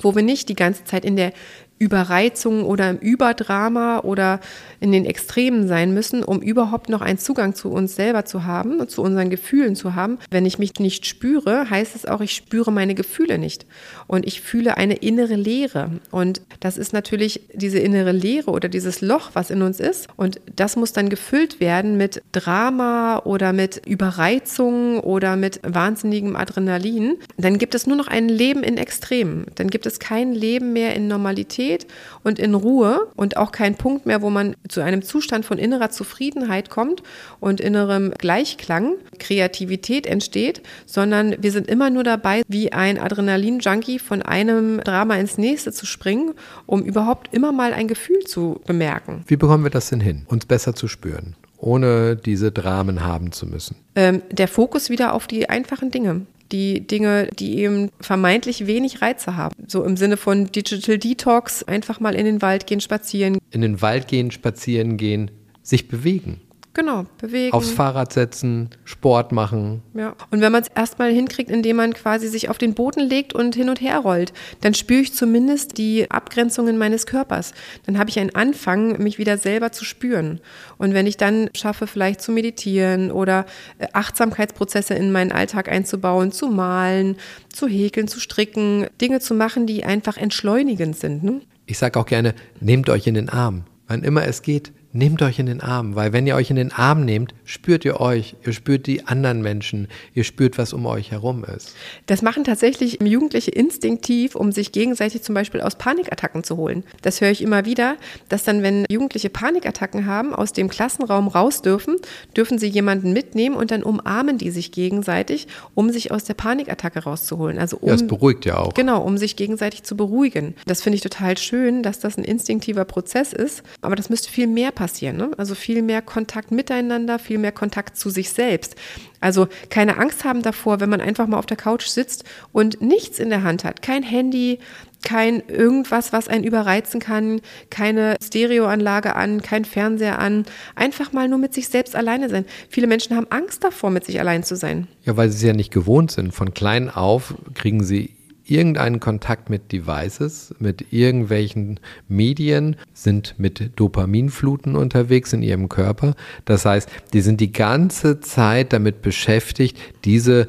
wo 0.00 0.14
wir 0.14 0.22
nicht 0.22 0.48
die 0.48 0.56
ganze 0.56 0.84
Zeit 0.84 1.04
in 1.04 1.16
der 1.16 1.32
Überreizung 1.78 2.64
oder 2.64 2.90
im 2.90 2.98
Überdrama 2.98 4.00
oder 4.00 4.40
in 4.80 4.92
den 4.92 5.04
Extremen 5.04 5.68
sein 5.68 5.94
müssen, 5.94 6.24
um 6.24 6.40
überhaupt 6.40 6.88
noch 6.88 7.00
einen 7.00 7.18
Zugang 7.18 7.54
zu 7.54 7.70
uns 7.70 7.94
selber 7.94 8.24
zu 8.24 8.44
haben 8.44 8.80
und 8.80 8.90
zu 8.90 9.02
unseren 9.02 9.30
Gefühlen 9.30 9.76
zu 9.76 9.94
haben. 9.94 10.18
Wenn 10.30 10.46
ich 10.46 10.58
mich 10.58 10.74
nicht 10.78 11.06
spüre, 11.06 11.70
heißt 11.70 11.94
es 11.94 12.06
auch, 12.06 12.20
ich 12.20 12.34
spüre 12.34 12.72
meine 12.72 12.94
Gefühle 12.94 13.38
nicht 13.38 13.66
und 14.06 14.26
ich 14.26 14.40
fühle 14.40 14.76
eine 14.76 14.94
innere 14.94 15.36
Leere. 15.36 15.90
Und 16.10 16.42
das 16.60 16.78
ist 16.78 16.92
natürlich 16.92 17.42
diese 17.52 17.78
innere 17.78 18.12
Leere 18.12 18.50
oder 18.50 18.68
dieses 18.68 19.00
Loch, 19.00 19.30
was 19.34 19.50
in 19.50 19.62
uns 19.62 19.80
ist. 19.80 20.08
Und 20.16 20.40
das 20.56 20.76
muss 20.76 20.92
dann 20.92 21.08
gefüllt 21.08 21.60
werden 21.60 21.96
mit 21.96 22.22
Drama 22.32 23.22
oder 23.24 23.52
mit 23.52 23.86
Überreizung 23.86 25.00
oder 25.00 25.36
mit 25.36 25.60
wahnsinnigem 25.62 26.34
Adrenalin. 26.36 27.16
Dann 27.36 27.58
gibt 27.58 27.74
es 27.74 27.86
nur 27.86 27.96
noch 27.96 28.08
ein 28.08 28.28
Leben 28.28 28.62
in 28.62 28.76
Extremen. 28.76 29.46
Dann 29.54 29.68
gibt 29.68 29.86
es 29.86 29.98
kein 29.98 30.32
Leben 30.32 30.72
mehr 30.72 30.94
in 30.94 31.08
Normalität 31.08 31.67
Stabilität 31.68 31.86
und 32.24 32.38
in 32.38 32.54
Ruhe 32.54 33.08
und 33.16 33.36
auch 33.36 33.52
kein 33.52 33.76
Punkt 33.76 34.06
mehr, 34.06 34.22
wo 34.22 34.30
man 34.30 34.56
zu 34.68 34.80
einem 34.80 35.02
Zustand 35.02 35.44
von 35.44 35.58
innerer 35.58 35.90
Zufriedenheit 35.90 36.70
kommt 36.70 37.02
und 37.40 37.60
innerem 37.60 38.12
Gleichklang, 38.18 38.94
Kreativität 39.18 40.06
entsteht, 40.06 40.62
sondern 40.86 41.36
wir 41.40 41.52
sind 41.52 41.68
immer 41.68 41.90
nur 41.90 42.04
dabei, 42.04 42.42
wie 42.48 42.72
ein 42.72 42.98
Adrenalin-Junkie 42.98 43.98
von 43.98 44.22
einem 44.22 44.80
Drama 44.80 45.16
ins 45.16 45.38
nächste 45.38 45.72
zu 45.72 45.86
springen, 45.86 46.34
um 46.66 46.82
überhaupt 46.82 47.34
immer 47.34 47.52
mal 47.52 47.72
ein 47.72 47.88
Gefühl 47.88 48.20
zu 48.24 48.60
bemerken. 48.66 49.24
Wie 49.26 49.36
bekommen 49.36 49.64
wir 49.64 49.70
das 49.70 49.90
denn 49.90 50.00
hin, 50.00 50.24
uns 50.28 50.46
besser 50.46 50.74
zu 50.74 50.88
spüren? 50.88 51.36
ohne 51.60 52.14
diese 52.14 52.52
Dramen 52.52 53.04
haben 53.04 53.32
zu 53.32 53.44
müssen? 53.44 53.74
Ähm, 53.96 54.22
der 54.30 54.46
Fokus 54.46 54.90
wieder 54.90 55.12
auf 55.12 55.26
die 55.26 55.48
einfachen 55.48 55.90
Dinge 55.90 56.24
die 56.52 56.86
Dinge, 56.86 57.28
die 57.38 57.58
eben 57.58 57.90
vermeintlich 58.00 58.66
wenig 58.66 59.02
Reize 59.02 59.36
haben. 59.36 59.54
So 59.66 59.84
im 59.84 59.96
Sinne 59.96 60.16
von 60.16 60.46
Digital 60.46 60.98
Detox, 60.98 61.62
einfach 61.62 62.00
mal 62.00 62.14
in 62.14 62.24
den 62.24 62.42
Wald 62.42 62.66
gehen, 62.66 62.80
spazieren. 62.80 63.38
In 63.50 63.60
den 63.60 63.82
Wald 63.82 64.08
gehen, 64.08 64.30
spazieren 64.30 64.96
gehen, 64.96 65.30
sich 65.62 65.88
bewegen. 65.88 66.40
Genau, 66.78 67.06
bewegen. 67.20 67.52
Aufs 67.54 67.72
Fahrrad 67.72 68.12
setzen, 68.12 68.70
Sport 68.84 69.32
machen. 69.32 69.82
Ja. 69.94 70.14
Und 70.30 70.40
wenn 70.40 70.52
man 70.52 70.62
es 70.62 70.68
erstmal 70.68 71.10
hinkriegt, 71.10 71.50
indem 71.50 71.74
man 71.74 71.92
quasi 71.92 72.28
sich 72.28 72.50
auf 72.50 72.56
den 72.56 72.74
Boden 72.74 73.00
legt 73.00 73.32
und 73.32 73.56
hin 73.56 73.68
und 73.68 73.80
her 73.80 73.98
rollt, 73.98 74.32
dann 74.60 74.74
spüre 74.74 75.00
ich 75.00 75.12
zumindest 75.12 75.76
die 75.76 76.08
Abgrenzungen 76.08 76.78
meines 76.78 77.06
Körpers. 77.06 77.52
Dann 77.86 77.98
habe 77.98 78.10
ich 78.10 78.20
einen 78.20 78.32
Anfang, 78.32 79.02
mich 79.02 79.18
wieder 79.18 79.38
selber 79.38 79.72
zu 79.72 79.84
spüren. 79.84 80.38
Und 80.76 80.94
wenn 80.94 81.08
ich 81.08 81.16
dann 81.16 81.50
schaffe, 81.52 81.88
vielleicht 81.88 82.20
zu 82.20 82.30
meditieren 82.30 83.10
oder 83.10 83.46
äh, 83.78 83.88
Achtsamkeitsprozesse 83.92 84.94
in 84.94 85.10
meinen 85.10 85.32
Alltag 85.32 85.68
einzubauen, 85.68 86.30
zu 86.30 86.46
malen, 86.46 87.16
zu 87.52 87.66
häkeln, 87.66 88.06
zu 88.06 88.20
stricken, 88.20 88.86
Dinge 89.00 89.18
zu 89.18 89.34
machen, 89.34 89.66
die 89.66 89.82
einfach 89.82 90.16
entschleunigend 90.16 90.96
sind. 90.96 91.24
Ne? 91.24 91.40
Ich 91.66 91.76
sage 91.76 91.98
auch 91.98 92.06
gerne, 92.06 92.36
nehmt 92.60 92.88
euch 92.88 93.08
in 93.08 93.14
den 93.14 93.30
Arm. 93.30 93.64
Wann 93.88 94.04
immer 94.04 94.24
es 94.28 94.42
geht, 94.42 94.70
nehmt 94.92 95.20
euch 95.22 95.38
in 95.38 95.46
den 95.46 95.60
Arm, 95.60 95.94
weil 95.94 96.12
wenn 96.12 96.26
ihr 96.26 96.34
euch 96.34 96.50
in 96.50 96.56
den 96.56 96.72
Arm 96.72 97.04
nehmt, 97.04 97.34
spürt 97.44 97.84
ihr 97.84 98.00
euch, 98.00 98.36
ihr 98.44 98.52
spürt 98.52 98.86
die 98.86 99.06
anderen 99.06 99.42
Menschen, 99.42 99.88
ihr 100.14 100.24
spürt, 100.24 100.56
was 100.56 100.72
um 100.72 100.86
euch 100.86 101.10
herum 101.10 101.44
ist. 101.44 101.74
Das 102.06 102.22
machen 102.22 102.44
tatsächlich 102.44 102.98
Jugendliche 103.02 103.50
instinktiv, 103.50 104.34
um 104.34 104.50
sich 104.50 104.72
gegenseitig 104.72 105.22
zum 105.22 105.34
Beispiel 105.34 105.60
aus 105.60 105.76
Panikattacken 105.76 106.42
zu 106.42 106.56
holen. 106.56 106.84
Das 107.02 107.20
höre 107.20 107.30
ich 107.30 107.42
immer 107.42 107.64
wieder, 107.66 107.96
dass 108.28 108.44
dann, 108.44 108.62
wenn 108.62 108.86
Jugendliche 108.88 109.28
Panikattacken 109.28 110.06
haben, 110.06 110.34
aus 110.34 110.52
dem 110.52 110.68
Klassenraum 110.68 111.28
raus 111.28 111.60
dürfen, 111.60 111.96
dürfen 112.36 112.58
sie 112.58 112.68
jemanden 112.68 113.12
mitnehmen 113.12 113.56
und 113.56 113.70
dann 113.70 113.82
umarmen 113.82 114.38
die 114.38 114.50
sich 114.50 114.72
gegenseitig, 114.72 115.48
um 115.74 115.90
sich 115.90 116.12
aus 116.12 116.24
der 116.24 116.34
Panikattacke 116.34 117.00
rauszuholen. 117.00 117.58
Also 117.58 117.76
um, 117.78 117.88
ja, 117.88 117.94
es 117.94 118.06
beruhigt 118.06 118.46
ja 118.46 118.58
auch. 118.58 118.74
Genau, 118.74 119.02
um 119.02 119.18
sich 119.18 119.36
gegenseitig 119.36 119.82
zu 119.82 119.96
beruhigen. 119.96 120.54
Das 120.66 120.82
finde 120.82 120.96
ich 120.96 121.02
total 121.02 121.36
schön, 121.36 121.82
dass 121.82 122.00
das 122.00 122.16
ein 122.16 122.24
instinktiver 122.24 122.84
Prozess 122.84 123.32
ist, 123.32 123.62
aber 123.82 123.94
das 123.94 124.08
müsste 124.08 124.30
viel 124.30 124.46
mehr 124.46 124.72
passieren. 124.78 125.16
Ne? 125.16 125.32
Also 125.36 125.56
viel 125.56 125.82
mehr 125.82 126.00
Kontakt 126.00 126.52
miteinander, 126.52 127.18
viel 127.18 127.38
mehr 127.38 127.50
Kontakt 127.50 127.98
zu 127.98 128.10
sich 128.10 128.30
selbst. 128.30 128.76
Also 129.20 129.48
keine 129.70 129.98
Angst 129.98 130.24
haben 130.24 130.42
davor, 130.42 130.78
wenn 130.78 130.88
man 130.88 131.00
einfach 131.00 131.26
mal 131.26 131.38
auf 131.38 131.46
der 131.46 131.56
Couch 131.56 131.88
sitzt 131.88 132.22
und 132.52 132.80
nichts 132.80 133.18
in 133.18 133.28
der 133.28 133.42
Hand 133.42 133.64
hat. 133.64 133.82
Kein 133.82 134.04
Handy, 134.04 134.60
kein 135.02 135.42
irgendwas, 135.48 136.12
was 136.12 136.28
einen 136.28 136.44
überreizen 136.44 137.00
kann, 137.00 137.40
keine 137.70 138.16
Stereoanlage 138.22 139.16
an, 139.16 139.42
kein 139.42 139.64
Fernseher 139.64 140.20
an. 140.20 140.44
Einfach 140.76 141.12
mal 141.12 141.28
nur 141.28 141.38
mit 141.38 141.54
sich 141.54 141.68
selbst 141.68 141.96
alleine 141.96 142.30
sein. 142.30 142.44
Viele 142.68 142.86
Menschen 142.86 143.16
haben 143.16 143.26
Angst 143.30 143.64
davor, 143.64 143.90
mit 143.90 144.04
sich 144.04 144.20
allein 144.20 144.44
zu 144.44 144.54
sein. 144.54 144.86
Ja, 145.04 145.16
weil 145.16 145.28
sie 145.28 145.38
es 145.38 145.42
ja 145.42 145.52
nicht 145.54 145.72
gewohnt 145.72 146.12
sind. 146.12 146.32
Von 146.32 146.54
klein 146.54 146.88
auf 146.88 147.34
kriegen 147.54 147.82
sie 147.82 148.17
irgendeinen 148.50 149.00
Kontakt 149.00 149.50
mit 149.50 149.72
Devices, 149.72 150.54
mit 150.58 150.92
irgendwelchen 150.92 151.80
Medien, 152.08 152.76
sind 152.92 153.34
mit 153.38 153.72
Dopaminfluten 153.76 154.76
unterwegs 154.76 155.32
in 155.32 155.42
ihrem 155.42 155.68
Körper. 155.68 156.14
Das 156.44 156.64
heißt, 156.64 156.88
die 157.12 157.20
sind 157.20 157.40
die 157.40 157.52
ganze 157.52 158.20
Zeit 158.20 158.72
damit 158.72 159.02
beschäftigt, 159.02 159.78
diese 160.04 160.48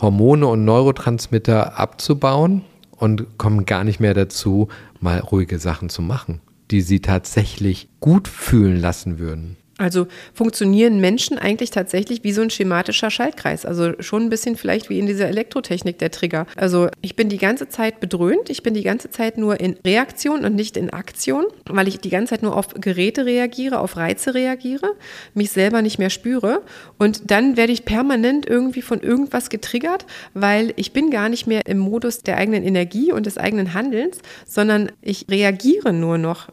Hormone 0.00 0.46
und 0.46 0.64
Neurotransmitter 0.64 1.78
abzubauen 1.78 2.62
und 2.90 3.38
kommen 3.38 3.66
gar 3.66 3.84
nicht 3.84 4.00
mehr 4.00 4.14
dazu, 4.14 4.68
mal 5.00 5.18
ruhige 5.18 5.58
Sachen 5.58 5.88
zu 5.88 6.02
machen, 6.02 6.40
die 6.70 6.80
sie 6.80 7.00
tatsächlich 7.00 7.88
gut 8.00 8.28
fühlen 8.28 8.80
lassen 8.80 9.18
würden. 9.18 9.56
Also 9.82 10.06
funktionieren 10.32 11.00
Menschen 11.00 11.38
eigentlich 11.38 11.70
tatsächlich 11.70 12.22
wie 12.22 12.32
so 12.32 12.40
ein 12.40 12.50
schematischer 12.50 13.10
Schaltkreis. 13.10 13.66
Also 13.66 13.94
schon 14.00 14.22
ein 14.22 14.30
bisschen 14.30 14.56
vielleicht 14.56 14.88
wie 14.90 15.00
in 15.00 15.06
dieser 15.06 15.26
Elektrotechnik 15.26 15.98
der 15.98 16.12
Trigger. 16.12 16.46
Also 16.56 16.88
ich 17.00 17.16
bin 17.16 17.28
die 17.28 17.38
ganze 17.38 17.68
Zeit 17.68 17.98
bedröhnt, 17.98 18.48
ich 18.48 18.62
bin 18.62 18.74
die 18.74 18.84
ganze 18.84 19.10
Zeit 19.10 19.38
nur 19.38 19.58
in 19.58 19.76
Reaktion 19.84 20.44
und 20.44 20.54
nicht 20.54 20.76
in 20.76 20.90
Aktion, 20.90 21.46
weil 21.68 21.88
ich 21.88 21.98
die 21.98 22.10
ganze 22.10 22.30
Zeit 22.30 22.42
nur 22.44 22.56
auf 22.56 22.68
Geräte 22.74 23.26
reagiere, 23.26 23.80
auf 23.80 23.96
Reize 23.96 24.34
reagiere, 24.34 24.92
mich 25.34 25.50
selber 25.50 25.82
nicht 25.82 25.98
mehr 25.98 26.10
spüre. 26.10 26.62
Und 26.98 27.32
dann 27.32 27.56
werde 27.56 27.72
ich 27.72 27.84
permanent 27.84 28.46
irgendwie 28.46 28.82
von 28.82 29.00
irgendwas 29.00 29.50
getriggert, 29.50 30.06
weil 30.32 30.72
ich 30.76 30.92
bin 30.92 31.10
gar 31.10 31.28
nicht 31.28 31.48
mehr 31.48 31.66
im 31.66 31.78
Modus 31.78 32.22
der 32.22 32.36
eigenen 32.36 32.62
Energie 32.62 33.10
und 33.10 33.26
des 33.26 33.36
eigenen 33.36 33.74
Handelns, 33.74 34.18
sondern 34.46 34.92
ich 35.00 35.26
reagiere 35.28 35.92
nur 35.92 36.18
noch 36.18 36.48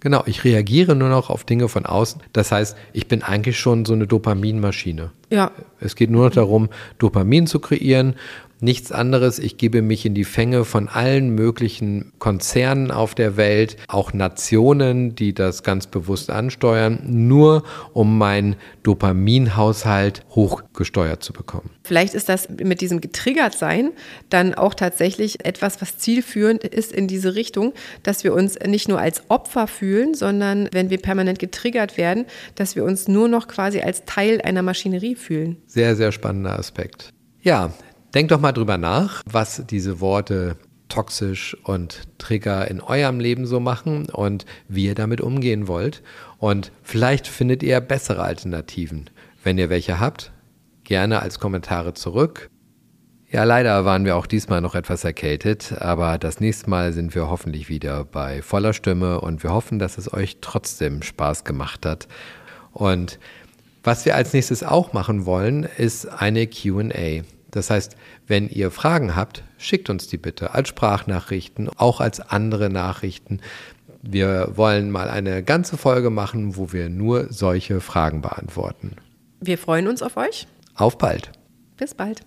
Genau, 0.00 0.22
ich 0.26 0.44
reagiere 0.44 0.96
nur 0.96 1.10
noch 1.10 1.28
auf 1.28 1.44
Dinge 1.44 1.68
von 1.68 1.84
außen. 1.84 2.22
Das 2.32 2.52
heißt, 2.52 2.76
ich 2.94 3.06
bin 3.06 3.22
eigentlich 3.22 3.58
schon 3.58 3.84
so 3.84 3.92
eine 3.92 4.06
Dopaminmaschine. 4.06 5.10
Ja. 5.28 5.52
Es 5.78 5.94
geht 5.94 6.10
nur 6.10 6.24
noch 6.24 6.34
darum, 6.34 6.70
Dopamin 6.98 7.46
zu 7.46 7.60
kreieren 7.60 8.14
nichts 8.62 8.92
anderes. 8.92 9.38
Ich 9.38 9.56
gebe 9.56 9.82
mich 9.82 10.06
in 10.06 10.14
die 10.14 10.24
Fänge 10.24 10.64
von 10.64 10.88
allen 10.88 11.30
möglichen 11.30 12.12
Konzernen 12.18 12.90
auf 12.90 13.14
der 13.14 13.36
Welt, 13.36 13.76
auch 13.88 14.12
Nationen, 14.12 15.14
die 15.14 15.34
das 15.34 15.62
ganz 15.62 15.86
bewusst 15.86 16.30
ansteuern, 16.30 17.00
nur 17.04 17.62
um 17.92 18.18
meinen 18.18 18.56
Dopaminhaushalt 18.82 20.24
hochgesteuert 20.30 21.22
zu 21.22 21.32
bekommen. 21.32 21.70
Vielleicht 21.84 22.14
ist 22.14 22.28
das 22.28 22.48
mit 22.48 22.80
diesem 22.80 23.00
getriggert 23.00 23.54
sein 23.54 23.90
dann 24.28 24.54
auch 24.54 24.74
tatsächlich 24.74 25.44
etwas, 25.44 25.80
was 25.80 25.98
zielführend 25.98 26.64
ist 26.64 26.92
in 26.92 27.08
diese 27.08 27.34
Richtung, 27.34 27.72
dass 28.02 28.24
wir 28.24 28.34
uns 28.34 28.58
nicht 28.66 28.88
nur 28.88 28.98
als 29.00 29.22
Opfer 29.28 29.66
fühlen, 29.66 30.14
sondern 30.14 30.68
wenn 30.72 30.90
wir 30.90 30.98
permanent 30.98 31.38
getriggert 31.38 31.96
werden, 31.96 32.26
dass 32.54 32.76
wir 32.76 32.84
uns 32.84 33.08
nur 33.08 33.28
noch 33.28 33.48
quasi 33.48 33.80
als 33.80 34.04
Teil 34.04 34.40
einer 34.42 34.62
Maschinerie 34.62 35.14
fühlen. 35.14 35.56
Sehr, 35.66 35.96
sehr 35.96 36.12
spannender 36.12 36.58
Aspekt. 36.58 37.12
Ja, 37.42 37.72
Denkt 38.14 38.32
doch 38.32 38.40
mal 38.40 38.52
drüber 38.52 38.76
nach, 38.76 39.22
was 39.24 39.62
diese 39.68 40.00
Worte 40.00 40.56
toxisch 40.88 41.56
und 41.62 42.02
Trigger 42.18 42.68
in 42.68 42.80
eurem 42.80 43.20
Leben 43.20 43.46
so 43.46 43.60
machen 43.60 44.08
und 44.08 44.44
wie 44.66 44.86
ihr 44.86 44.96
damit 44.96 45.20
umgehen 45.20 45.68
wollt. 45.68 46.02
Und 46.38 46.72
vielleicht 46.82 47.28
findet 47.28 47.62
ihr 47.62 47.80
bessere 47.80 48.22
Alternativen. 48.22 49.08
Wenn 49.44 49.58
ihr 49.58 49.70
welche 49.70 50.00
habt, 50.00 50.32
gerne 50.82 51.22
als 51.22 51.38
Kommentare 51.38 51.94
zurück. 51.94 52.50
Ja, 53.30 53.44
leider 53.44 53.84
waren 53.84 54.04
wir 54.04 54.16
auch 54.16 54.26
diesmal 54.26 54.60
noch 54.60 54.74
etwas 54.74 55.04
erkältet, 55.04 55.72
aber 55.78 56.18
das 56.18 56.40
nächste 56.40 56.68
Mal 56.68 56.92
sind 56.92 57.14
wir 57.14 57.30
hoffentlich 57.30 57.68
wieder 57.68 58.04
bei 58.04 58.42
voller 58.42 58.72
Stimme 58.72 59.20
und 59.20 59.44
wir 59.44 59.52
hoffen, 59.52 59.78
dass 59.78 59.98
es 59.98 60.12
euch 60.12 60.38
trotzdem 60.40 61.02
Spaß 61.02 61.44
gemacht 61.44 61.86
hat. 61.86 62.08
Und 62.72 63.20
was 63.84 64.04
wir 64.04 64.16
als 64.16 64.32
nächstes 64.32 64.64
auch 64.64 64.92
machen 64.92 65.26
wollen, 65.26 65.62
ist 65.62 66.06
eine 66.06 66.48
QA. 66.48 67.22
Das 67.50 67.70
heißt, 67.70 67.96
wenn 68.26 68.48
ihr 68.48 68.70
Fragen 68.70 69.16
habt, 69.16 69.44
schickt 69.58 69.90
uns 69.90 70.06
die 70.08 70.18
bitte 70.18 70.54
als 70.54 70.68
Sprachnachrichten, 70.68 71.68
auch 71.76 72.00
als 72.00 72.20
andere 72.20 72.70
Nachrichten. 72.70 73.40
Wir 74.02 74.52
wollen 74.56 74.90
mal 74.90 75.10
eine 75.10 75.42
ganze 75.42 75.76
Folge 75.76 76.10
machen, 76.10 76.56
wo 76.56 76.72
wir 76.72 76.88
nur 76.88 77.32
solche 77.32 77.80
Fragen 77.80 78.22
beantworten. 78.22 78.92
Wir 79.40 79.58
freuen 79.58 79.88
uns 79.88 80.02
auf 80.02 80.16
euch. 80.16 80.46
Auf 80.74 80.96
bald. 80.96 81.32
Bis 81.76 81.94
bald. 81.94 82.22